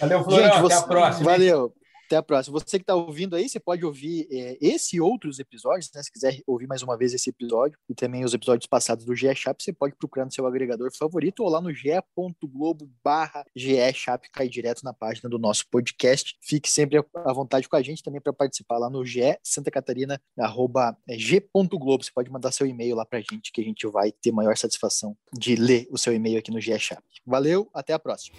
Valeu, 0.00 0.24
Florão. 0.24 0.44
Gente, 0.44 0.60
você... 0.60 0.74
Até 0.74 0.84
a 0.84 0.88
próxima. 0.88 1.30
Valeu. 1.30 1.74
Até 2.06 2.16
a 2.16 2.22
próxima. 2.22 2.58
Você 2.60 2.78
que 2.78 2.84
está 2.84 2.94
ouvindo 2.94 3.34
aí, 3.34 3.48
você 3.48 3.58
pode 3.58 3.84
ouvir 3.84 4.28
é, 4.30 4.56
esse 4.60 4.96
e 4.96 5.00
outros 5.00 5.40
episódios, 5.40 5.90
né? 5.92 6.00
Se 6.02 6.12
quiser 6.12 6.40
ouvir 6.46 6.68
mais 6.68 6.80
uma 6.80 6.96
vez 6.96 7.12
esse 7.12 7.30
episódio 7.30 7.76
e 7.88 7.94
também 7.94 8.24
os 8.24 8.32
episódios 8.32 8.66
passados 8.66 9.04
do 9.04 9.14
GE 9.14 9.34
Chap, 9.34 9.60
você 9.60 9.72
pode 9.72 9.96
procurar 9.96 10.24
no 10.24 10.32
seu 10.32 10.46
agregador 10.46 10.90
favorito 10.96 11.42
ou 11.42 11.48
lá 11.48 11.60
no 11.60 11.74
ge.globo 11.74 12.88
barra 13.04 13.44
Chap, 13.92 14.28
cai 14.32 14.48
direto 14.48 14.84
na 14.84 14.92
página 14.92 15.28
do 15.28 15.36
nosso 15.36 15.68
podcast. 15.68 16.36
Fique 16.40 16.70
sempre 16.70 17.04
à 17.24 17.32
vontade 17.32 17.68
com 17.68 17.74
a 17.74 17.82
gente 17.82 18.04
também 18.04 18.20
para 18.20 18.32
participar 18.32 18.78
lá 18.78 18.88
no 18.88 19.04
GE 19.04 19.36
Santa 19.42 19.70
Catarina, 19.70 20.20
arroba 20.38 20.96
é, 21.08 21.18
g.globo. 21.18 22.04
Você 22.04 22.12
pode 22.12 22.30
mandar 22.30 22.52
seu 22.52 22.68
e-mail 22.68 22.94
lá 22.94 23.04
para 23.04 23.18
a 23.18 23.22
gente, 23.22 23.50
que 23.50 23.60
a 23.60 23.64
gente 23.64 23.84
vai 23.88 24.12
ter 24.12 24.30
maior 24.30 24.56
satisfação 24.56 25.16
de 25.32 25.56
ler 25.56 25.88
o 25.90 25.98
seu 25.98 26.14
e-mail 26.14 26.38
aqui 26.38 26.52
no 26.52 26.60
GE 26.60 26.78
Chap. 26.78 27.02
Valeu, 27.26 27.68
até 27.74 27.92
a 27.92 27.98
próxima. 27.98 28.36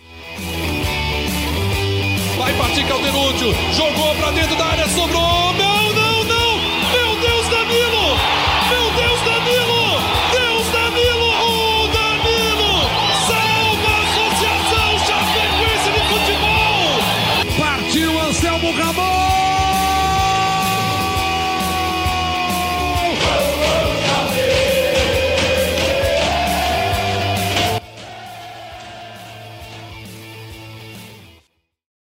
Vai 2.38 2.54
partir 2.54 2.86
Calderúcio. 2.86 3.54
Jogou 3.74 4.16
pra 4.16 4.32
dentro 4.32 4.56
da 4.56 4.66
área, 4.66 4.88
sobrou. 4.90 5.67